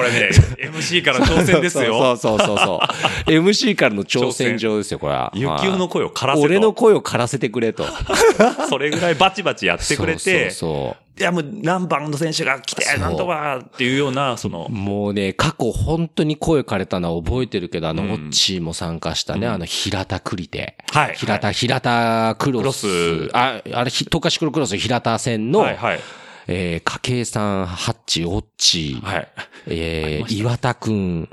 [0.02, 0.30] れね、
[0.72, 2.16] MC から挑戦ですよ。
[2.16, 2.80] そうそうそうそ
[3.26, 3.30] う。
[3.30, 5.32] MC からの挑戦状ですよ、これは。
[5.34, 6.44] ゆきおの声を枯らせと。
[6.46, 7.84] 俺の声を枯らせてくれと。
[8.68, 20.76] それぐらいバチバチやってくれて、そうそういやもう何番の選手が来てなんとかっていうような、そのもうね、過去本当に声枯れたのは覚えてるけど、あの、うんオッチーも参加したね、うんあの、平田クリテ。
[20.92, 21.14] はい。
[21.14, 22.86] 平田、平田クロス。
[22.86, 26.00] クロスあ、あれ、ひ東海シクロクロス平田戦の、はいはい。
[26.46, 29.28] えー、家計さん、ハッチ、オッチー、はい。
[29.66, 31.28] えー、岩田くん、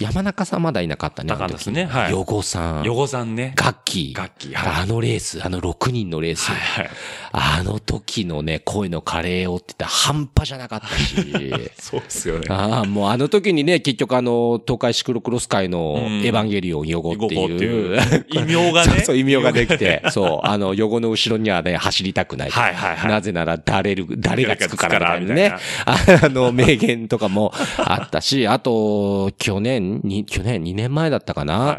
[0.00, 1.28] 山中さんまだいなかったね。
[1.28, 3.52] なかったですねはいヨゴさん、ヨゴさんね。
[3.56, 4.14] ガッキー。
[4.14, 6.50] ガッキーはいあのレース、あの6人のレース。
[6.50, 6.90] はいはい。
[7.32, 11.14] あの時のね、声のカレーをって言ったら半端じゃなかったし。
[11.78, 12.46] そうですよね。
[12.48, 17.98] ああ、もうあの時にね、結局あの、東海シクロクロス界のうんエヴァンゲリオンヨゴってヨゴっていいうう。
[18.30, 18.92] 異名がね。
[18.92, 22.50] そうそう、異名ができて、そう、あの、ヨゴの後ろにはね、走りたくない。
[22.50, 23.10] はいはいはい。
[23.10, 25.54] なぜなら、誰る、誰がつくからみたいなね。
[25.84, 31.58] あの、名言とかもあったし、あと、去年に、去年2年前だったかな？
[31.58, 31.78] はい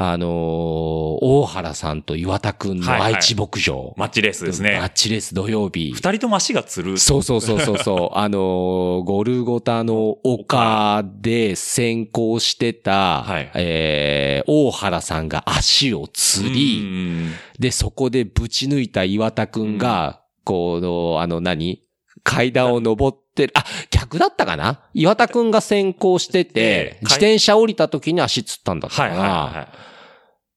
[0.00, 3.94] あのー、大原さんと岩田くんの愛知牧場。
[3.96, 4.92] マッチレースですマッね。
[4.94, 5.92] チレース土曜日。
[5.92, 6.98] 二人とも足がつる。
[6.98, 8.16] そうそうそうそうそう。
[8.16, 21.82] あのーゴルゴタの丘で先行してた、はいえー、大原さんが足をつり、うんで、そこでぶち抜いた岩田くんが、この、あの何？
[22.22, 24.80] 階段を登ってる、あ、逆だったかな？
[24.92, 26.62] 岩田くんが先行しててえ
[26.96, 29.68] え、自転車降りた時に足つったんだったはいかな、はいは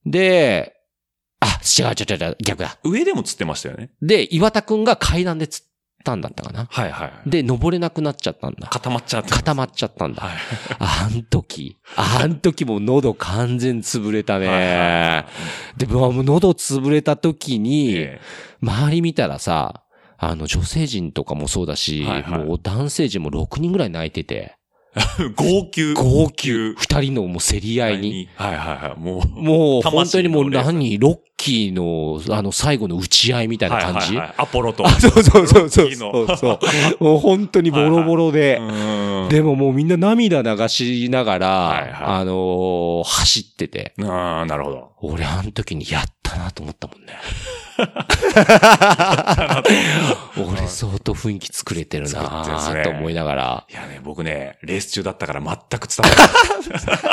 [0.05, 0.73] で、
[1.39, 2.69] あ、違う違う違う逆だ。
[2.83, 2.89] い。
[2.89, 3.91] 上でも釣ってましたよね。
[4.01, 5.65] で、岩田くんが階段でつっ
[6.03, 7.29] たんだったかなはいはい。
[7.29, 8.67] で、登れなくなっちゃったんだ。
[8.67, 9.29] 固まっちゃって。
[9.29, 10.23] 固まっちゃったんだ。
[10.23, 10.37] はい。
[10.79, 15.25] あん時、あん時もう喉完全潰れたはいはいはね。
[15.77, 18.19] で、もう喉潰れた時に、え
[18.61, 19.80] 周り見たらさ、
[20.23, 24.55] あの女性陣とかもそうだし、はいはいもう男性陣も6人ぐらい泣いてて、
[24.95, 25.93] え 号泣。
[25.93, 28.29] 号泣、2人のもう競り合いに。。
[28.35, 28.99] はいはいはい。
[28.99, 29.41] もう。
[29.41, 34.85] もう本当にもう何、ロッキーのあの最後の打ち合いみたいな感じ、はいはいはいアポロと。
[34.85, 36.59] あ、そうそうそうそうそうそ
[36.99, 37.03] う。
[37.03, 38.57] もう本当にボロボロで。
[38.57, 39.29] うん。
[39.29, 43.93] でももうみんな涙流しながら、はいはいあのー走ってて。
[44.03, 44.91] ああ、なるほど。
[45.01, 47.13] 俺あの時にやったなと思ったもんね。
[50.37, 52.43] 俺相当雰囲気作れてるな
[52.83, 53.65] と思いながら。
[53.69, 56.15] いやね、僕ね、レース中だったから全く伝わ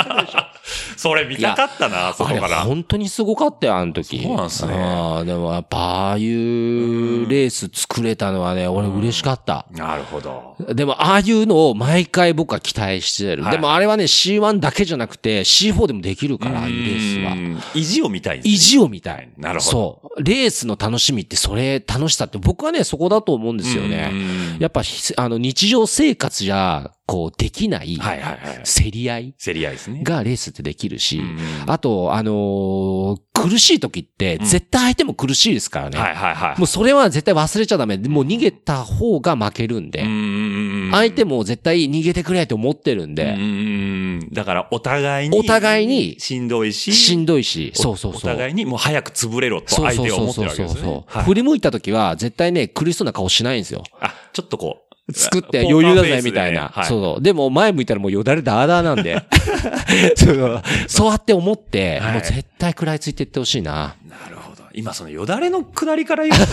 [0.07, 0.27] らない。
[0.97, 2.61] それ見たかったな、そこから。
[2.63, 4.23] 本当にすごかったよ、あの時。
[4.23, 9.67] そうなんすねあーでもやっぱああいうレース作れたのはね、俺嬉しかった。
[9.73, 10.57] なるほど。
[10.75, 13.43] でも、ああいうのを毎回僕は期待してる。
[13.43, 17.29] はいでもあれはね、C1 だけじゃなくて C4 でもできるから、ああいうレースは。
[17.29, 17.63] は。
[17.75, 19.29] 意地を見たいね意地を見たい。
[19.37, 19.71] なるほど。
[19.71, 20.23] そう。
[20.23, 23.89] レースの楽しみって、それ、楽しさって僕はね、そこだと思うんですよね。
[23.89, 28.63] ねやっぱ、ひあの、日常生活じゃ、こう、できない、はいはいはい。
[28.65, 30.03] 競り合い競り合いですね。
[30.05, 35.99] がレースってできるし、うんあと、あのー苦しい時って、うん絶対相手も苦しいですからね。
[35.99, 36.59] はいはいはい。
[36.59, 37.97] もうそれは絶対忘れちゃダメ。
[37.97, 40.03] もう逃げた方が負けるんで。
[40.03, 45.39] ん相手も絶対逃げてくれって思ってるんで、うんだからお互いに。
[45.39, 46.93] お互いにしんどいし。
[46.93, 48.33] しんどいし、おそうそうそう。
[48.33, 50.75] お互いにもう早く潰れろと相手がそうそう思ってるわけですよね。
[50.75, 51.19] そうそうそう。
[51.19, 53.83] はい振り向いた時は絶対ね、苦しそうな顔しないんですよ。
[54.01, 54.88] あ、ちょっとこう。
[55.13, 56.69] 作って余裕だぜ、みたいな。
[56.69, 57.23] はいそう。
[57.23, 59.23] でも前向いたらもうよだれだーだーなんで。
[60.17, 63.95] そうそうやって思って、はいもう絶対食らいついていってほしいな。
[64.09, 64.65] なるほど。
[64.75, 66.47] 今そのよだれの下りから言うと、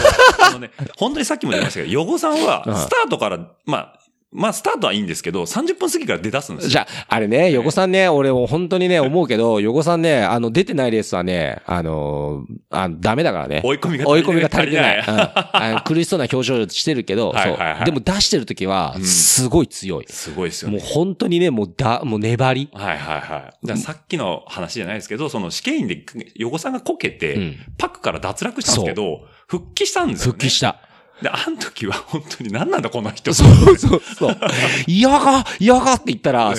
[0.46, 4.00] あのね、本当にさっきも言いましたけど、ヨゴさんはうんスタートから、まあ、
[4.36, 6.70] まあスタートはいいんですけど、30分過ぎから出だすんですよ。
[6.72, 13.62] じゃあ、あれね、横さんね、俺も本当にね、思うけど、横さんね、あの、出てないレースはね、あのー、あダメだからね。
[13.64, 15.00] 追い込みが追い込みが足りてない。
[15.00, 17.86] 足 りうんあの苦しそうな表情してるけど、はいはいはいそう。
[17.86, 20.06] でも出してる時はう、んすごい強い。
[20.10, 20.86] すごいですよもうね。
[20.86, 22.70] 本当にね、もうだ、もう粘り。
[22.74, 23.22] はいはいはい。
[23.22, 26.04] だからさっきの話じゃないですけど、その試験員で
[26.36, 30.32] ヨゴさんがこけて、うんパックから脱落したんですけど、復帰したんですよね。
[30.32, 30.80] 復帰した。
[31.22, 33.34] で、あの時は本当に何なんだこの人。
[33.34, 34.38] そうそうそう。
[34.88, 36.58] 嫌が、嫌がって言ったら、はい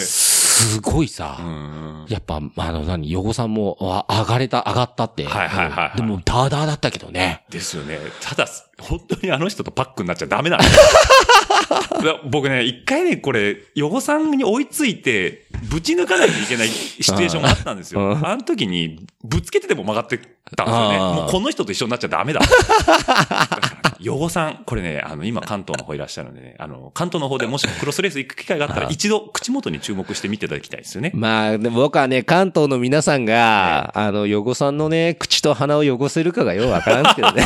[0.57, 2.07] すごいさ、うん。
[2.09, 3.77] やっぱ、あの、何、ヨゴさんも、
[4.09, 5.25] あ上がれた、上がったって。
[5.25, 7.45] はいはいはいはいでも、ダーダーだったけどね。
[7.51, 7.99] ですよね。
[8.23, 8.47] ただ、
[8.81, 10.83] 本当にあの人とパックになっちゃダメなんですよ
[12.15, 18.01] だ僕ね、一回ね、これ、ヨゴさんに追いついて、ぶち抜かないといけないシチュエーションがあったんですよ。
[18.01, 20.19] うんあの時に、ぶつけてでも曲がって
[20.57, 20.99] たんですよね。
[20.99, 22.41] もうこの人と一緒になっちゃダメだ。
[22.41, 22.47] だ
[24.01, 31.13] ヨゴさん、これね、あの、今関東の方いらっしゃるんでね、あの、関東の方でもしクロスレース行く機会があったら、一度口元に注目して見ていただきたいですよね。
[31.15, 37.45] まあ、でも僕はね、関東の皆さんが、あの、ヨゴさんのね、口と鼻を汚せるかがようわからんすけどね。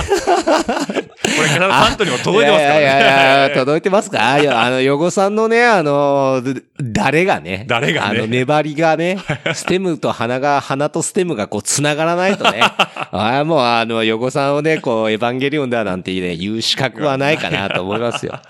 [1.41, 2.81] これから関東にも届いてますからね。
[2.81, 4.39] いやいやいや、届いてますか？
[4.39, 6.43] いや、あの、ヨゴさんのね、あの、
[6.81, 9.19] 誰がね、誰がねあの、粘りがね、
[9.55, 12.61] ステムと鼻が、鼻とステムがこう、繋がらないとね、
[13.13, 18.41] ああ、もう、あの、ヨゴさんをね、こう、エヴァンゲリオンだなんてね、言う資格はないかなと思いますよ。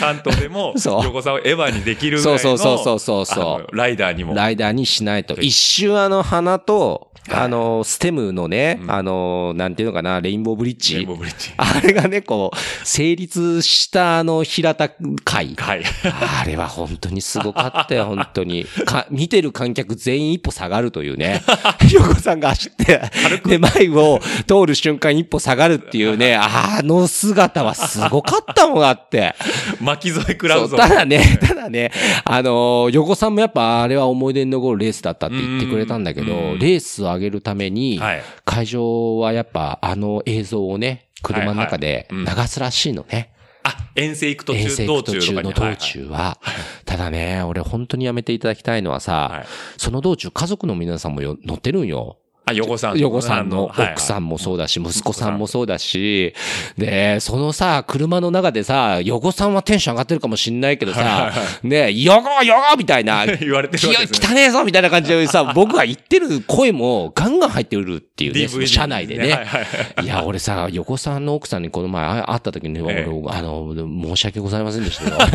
[0.00, 4.34] 関東でも、 そう横さんをエヴァにできるぐらいのそうそうそうそうそうライダーにも。
[4.34, 5.34] ライダーにしないと。
[5.40, 10.96] 一瞬あの、鼻と、あの、ステムのね、うんあの、なんていうのかな、レインボーブリッジ。
[10.96, 11.52] レインボーブリッジ。
[11.56, 14.90] あれがね、こう、成立したあの、平田
[15.24, 15.54] 会。
[15.54, 15.82] はい。
[16.04, 18.66] あれは本当にすごかったよ、 本当に。
[18.84, 21.42] か、見てる観客全員一歩下がるというね。
[21.92, 23.00] 横さんが走って、
[23.46, 29.34] で、前を通る瞬間一歩下がるっていうね、あの姿はすごかったもん、だって。
[29.80, 30.76] 巻き添え食らうぞ。
[30.76, 31.90] ただね、ただね、
[32.24, 38.22] あのー、横さんもやっぱあれは思い出に残るレースだったって言ってくれたんだけど、うんレースを上げるために、はい。
[38.44, 43.32] 会場はやっぱあの映像をね、車の中で流すらしいのね。
[43.62, 45.42] あ、遠征行く途中、遠征道途中の。
[45.52, 46.38] 道中は。
[46.84, 49.44] ただね、俺本当にやめていただきたいのはさ、
[49.78, 52.18] その道中家族の皆さんもよ乗ってるんよ。
[52.46, 52.98] あ、横さん。
[52.98, 54.24] 横さんの奥さん。
[54.24, 56.34] んもそうだし、息子さんもそうだし、
[56.76, 61.32] で、そのさ、車の中でさ、横さんはテンション上がってるかもしんないけどさ、
[61.62, 63.88] ね、横横みたいな、 言われてる。
[63.88, 69.34] 汚ねえぞみたいな感じでさ、 僕が言ってる声もガンガン入ってくるっていうね、車内ではいね。
[69.34, 75.34] はいや、俺さ、横さんの奥さんにこの前あ会った時に、あの、申し訳ございませんでしたけど、 謝っ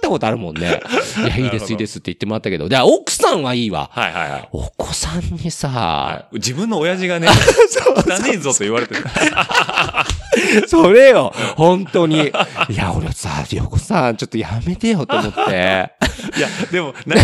[0.00, 0.80] たことあるもんね。
[1.24, 3.90] いや、いいです、いいですって言ってもらったけど、で、奥さんはいいわ。
[3.92, 4.48] はいはいはい。
[4.52, 7.28] お子さんにさ、はい自分の親父がね、
[7.96, 9.04] 汚ねえぞと言われてる。
[10.66, 12.28] それよ、本当に。
[12.68, 15.40] いや、俺さ、横さん、ちょっとやめてよと思って。
[16.36, 17.20] いや、でも、何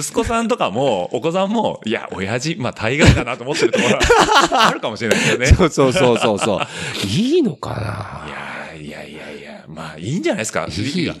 [0.00, 5.46] 息子さんとかも、お子さんも、いや、親父、まあ、大概だなと思ってるところはあるかもしれないですよね。
[5.46, 7.06] そうそうそうそうそう。
[7.06, 10.66] いいのかいやいやいやいや、まあ、いいんじゃないですか。
[10.66, 11.14] ないいや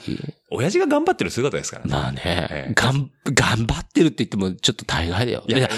[0.54, 1.90] 親父が頑張ってる姿ですからね。
[1.90, 5.44] まあええね、がん、頑張ってるって言ってもちょっと大概だよ。
[5.46, 5.68] いやいや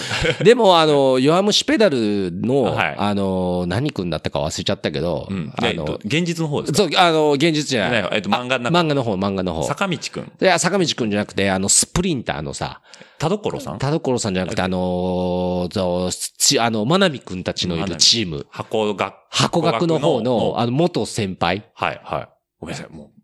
[0.42, 5.52] でも、あの、 弱虫ペダルの、はいあの、何君だったか忘れちゃったけど、うん。
[5.56, 6.78] あのえっと、現実の方ですか？
[6.78, 8.02] そう、あの、現実じゃない。
[8.02, 9.62] ねえっと漫画の漫画の方、漫画の方。
[9.64, 12.80] 坂道くん、いや、坂道くんじゃなくて、あの、スプリンターのさ、
[13.18, 13.78] 田所さん？
[13.78, 19.14] 田所さんじゃなくて、あのあの、まなみくんたちのいるチーム、箱学。
[19.30, 21.64] 箱学の方の、あの、元先輩。
[21.74, 22.28] はい、はい。
[22.60, 23.15] ごめんなさい、もう、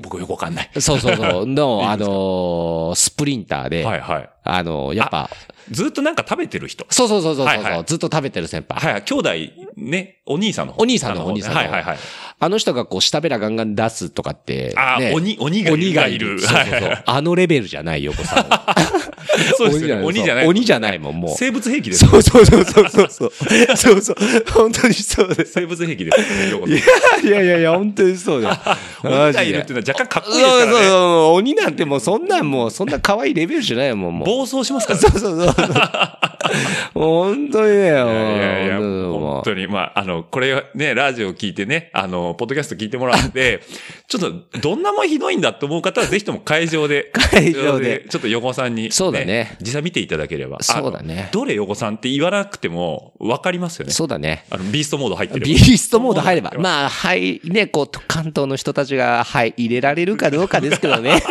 [0.00, 0.70] 僕よくわかんない。
[0.80, 4.30] そうそうそう、 の、あのー、スプリンターで、はい、はい。
[4.42, 5.30] あの、やっぱ、
[5.70, 6.86] ずっとなんか食べてる人？
[6.90, 8.80] そうそうそうそうそう、はいはいずっと食べてる先輩。
[8.80, 9.30] はい、はい兄弟、
[9.76, 10.82] ね、お兄さんの方。
[10.82, 11.98] お兄さんのあお兄さんのはい、はい、はい。
[12.42, 15.74] あの人がこう、下べらガンガン出すとかって、あ鬼、鬼がいる。
[15.74, 16.40] 鬼がいる。
[16.40, 17.02] そうそうそう。
[17.04, 18.76] あのレベルじゃないよ、こさんは。
[19.56, 20.04] そうですよね。
[20.04, 20.46] 鬼じゃない。
[20.46, 21.34] 鬼じゃないもん、もう。
[21.36, 22.06] 生物兵器です。
[22.06, 23.32] そうそうそうそうそうそう。
[23.76, 24.16] そうそう。
[24.52, 25.52] 本当にそうです。
[25.52, 28.58] 生物兵器ですいやいやいや、本当にそうだよ。
[29.04, 30.88] 鬼がいるっていうのは若干かっこいいですそうそうからね。
[30.88, 31.36] そう。
[31.36, 34.28] 鬼なんてもうそんなんもう、そんな可愛いレベルじゃないもん、もう。
[34.30, 35.08] 暴走しますからね。
[35.08, 36.29] そうそうそうそう。
[36.94, 43.60] 本当にね、いやいや本当に、まあ、あの、これね、ラジオ聞いてね、あの、ポッドキャスト聞いてもらって、
[44.08, 50.58] ちょっと、どんなもんひどいんだと思う方は、ぜひとも会場で、 会場でちょっと横さんに、そうだね実際見ていただければ。
[50.62, 53.92] そうだねどれ横さんって言わなくても、わかりますよね。
[53.92, 54.44] そうだね。
[54.50, 55.44] あの、ビーストモード入ってる。
[55.44, 56.52] ビーストモード入れば。
[56.54, 61.22] あ、まあ、はい、ね、こう、関東の人たちが、はい、入れられるかどうかですけどね。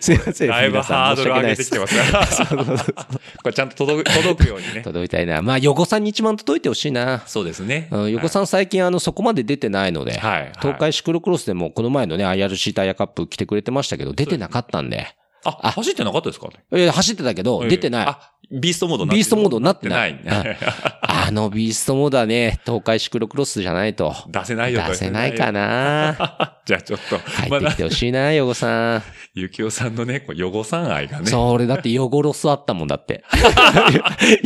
[0.00, 0.48] すいません。
[0.48, 3.19] だいぶ皆さんハードル上げてきてますから。
[3.42, 4.82] これちゃんと届く、届くようにね。
[4.84, 5.42] 届いたいな。
[5.42, 7.22] まあ、横さんに一番届いてほしいな。
[7.26, 7.88] そうですね。
[7.90, 15.08] うん、横さん最近あの、そこまで出てないので、はいはい東海シクロクロスでもこの前のね、IRC タイヤカップ来てくれてましたけど、出てなかったんで。
[15.44, 18.06] あ、走ってなかったですかえー走ってたけど、出てない。
[18.06, 20.20] あ、ビーストモードになってるビーストモードになってない
[21.02, 24.14] あのビーストモードはね、東海シクロクロスじゃないと。
[24.28, 26.12] 出せないよ出せないかな。
[26.12, 26.56] な。
[26.66, 27.18] じゃあちょっと、
[27.48, 29.02] 帰ってきてほしいな、横さん。
[29.34, 31.26] ゆきおさんのね、ヨゴさん愛がね。
[31.26, 33.22] そう、俺だってヨゴロスあったもんだって。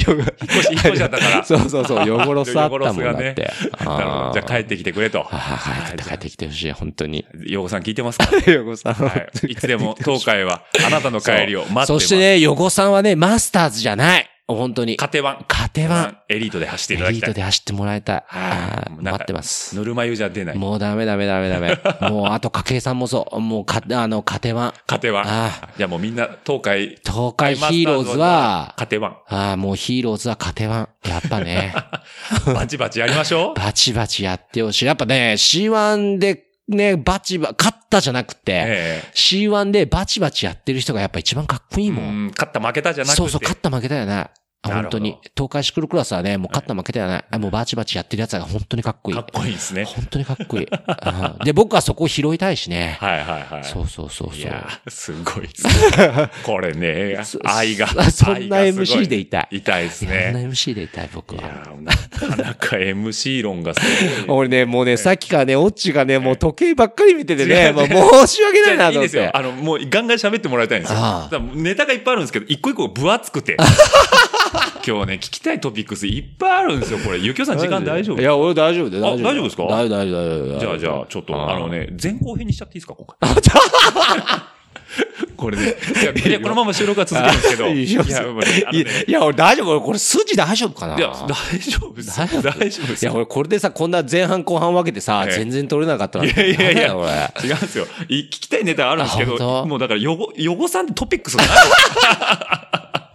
[0.07, 1.45] ヨゴ引っ越し、引っ越しだったから。
[1.45, 3.51] そうそうそう、ヨゴロスあったもんだって。
[3.85, 5.21] なるほどじゃあ帰ってきてくれと。
[5.21, 7.25] はは帰って帰ってきてほしい、本当に。
[7.47, 8.29] ヨゴさん聞いてますか？
[8.51, 8.93] ヨゴさん。
[8.95, 9.09] は
[9.47, 9.53] い。
[9.53, 11.87] いつでも、東海は、 あなたの帰りを待ってます。
[11.89, 14.31] そしてね、ヨゴさんはね、マスターズじゃない。
[14.47, 14.99] 本当に。
[14.99, 15.45] カテワン。
[15.49, 16.19] カテワン。
[16.29, 17.29] エリートで走っていエただきたい。
[17.29, 18.25] リートで走ってもらいたい。
[18.27, 19.75] はいあーもうなんか待ってます。
[19.75, 20.59] ぬるま湯じゃ出ない。
[20.59, 21.79] もうダメダメダメダメ。
[22.11, 23.41] もう、あと、家計さんもそう。
[23.41, 24.73] もう、か、あの、カテワン。
[24.87, 25.25] カテワン。
[25.27, 29.17] あじゃあもうみんな、東海、東海ヒーローズは、カテワン。
[29.29, 30.89] ああ、もうヒーローズはカテワン。
[31.09, 31.75] やっぱね、
[32.55, 33.59] バチバチやりましょう。
[33.59, 34.85] バチバチやってほしい。
[34.85, 42.05] やっぱね、C1 でね、バチバ、勝ったじゃなくて、え C1 でバチバチやってる人がやっぱ一番かっこいえいもん。
[42.05, 43.17] うん勝った負けたじゃなくて。
[43.17, 44.31] そうそう、勝った負けたよね。
[44.69, 45.17] 本当に。
[45.37, 47.25] 東海シクルクラスはね、もう勝った負けたよね。
[47.39, 49.17] もうバチバチやってるやつが本当にかっこいい。
[49.17, 49.85] かっこいいですね。
[49.85, 50.65] 本当にかっこいい。
[50.65, 52.97] うんで、僕はそこを拾いたいしね。
[53.01, 53.65] はいはいはい。
[53.65, 54.39] そうそうそうそう。
[54.39, 55.73] いやー、すごいですね。
[56.45, 57.87] これね、愛が。
[58.11, 59.59] そんな MC でいたい。
[59.59, 60.33] 痛いですそんなね。
[60.49, 61.43] MC でいたい、僕は。
[61.43, 63.81] いやーなかなか MC 論がす
[64.27, 64.39] ごい。
[64.45, 69.31] 俺ね、もうね、さっきからね、オッチがね、もう時計ばっかり見てて違ね、うもう申し訳ないなと思っていいんですよ。。
[69.37, 70.99] あの、もうガンガン喋ってもらいたいんですよ。
[71.55, 73.57] ネタがいっぱいあるんですけど、一個一個分厚くて。
[74.87, 77.19] 今日ね、聞きたいトピックスいっぱいあるんですよ、これ。
[77.23, 78.21] ゆきおさん時間大丈夫？
[78.21, 79.29] いや、俺大丈夫だよ、あ大丈夫。
[79.31, 79.63] 大丈夫ですか？
[79.65, 80.61] 大丈夫、大丈夫、大丈夫。
[80.61, 83.19] じゃあ、じゃあ、ちょっと、あのね、前後編にしちゃっていいですか、今回。
[85.37, 85.75] これね、
[86.27, 87.69] いや、 このまま収録は続けるんですけど、
[89.09, 90.97] いや、俺大丈夫、俺これ筋大丈夫かな？
[90.97, 92.17] いや、大丈夫です。
[92.17, 92.43] 大丈夫？
[92.43, 96.25] 大丈夫ですいや、俺これでさ、こんな前半後半分けてさ、ええ全然取れなかったら。
[96.27, 96.99] いやいやいやダメだよ
[97.43, 97.49] 俺。
[97.49, 97.87] 違うんですよ。
[98.09, 101.47] い聞きたいネタあるんですけど、もうだから、よご、よごさんってトピックスない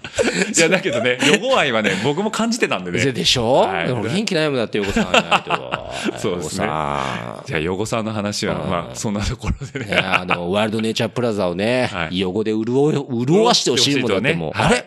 [0.55, 2.99] いや、だけどね、よご愛はね、 僕も感じてたんでね。
[3.03, 3.61] ででしょ？
[3.61, 3.91] はい。
[3.91, 5.89] 俺元気ないもんだって、横さんいないと。
[6.17, 6.65] そうですね。
[6.65, 9.97] じゃあ、よごさんの話は、うんまあ、そんなところでね、ね。
[9.97, 12.23] あの、ワールドネイチャープラザをね、はい。
[12.23, 14.85] 汚で潤い、潤わしてほしいもんだってもう、あれ？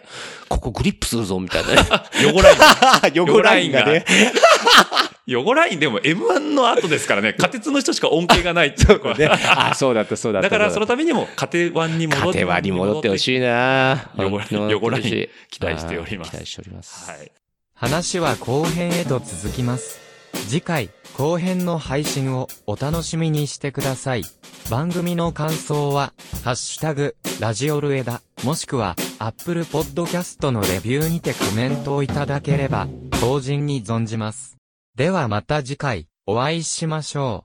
[0.52, 1.76] ここグリップするぞ、みたいなね。
[2.22, 3.22] よごライン。
[3.22, 4.04] 汚ラインがね。
[5.26, 10.48] よごラインでも M1 の後ですからね、仮鉄の人しか恩恵がないっていうところねあ、そうだった、そうだった。
[10.48, 12.38] だから、そのためにも、家庭湾に戻って。
[12.40, 15.02] 家庭に戻ってほしいな汚れ汚れに
[15.48, 17.10] 期期待しております期待しております。
[17.10, 17.32] はい。
[17.74, 20.01] 話は後編へと続きます。
[20.48, 24.24] 次回、後編の配信をお楽しみにしてください。
[24.70, 26.12] 番組の感想は、
[26.44, 32.88] ハッシュタグ、ラジオルエダ、もしくは、アップルポッドキャストのレビューにてコメントをいただければ、
[33.20, 34.56] 当人に存じます。
[34.94, 37.40] ではまた次回、お会いしましょう。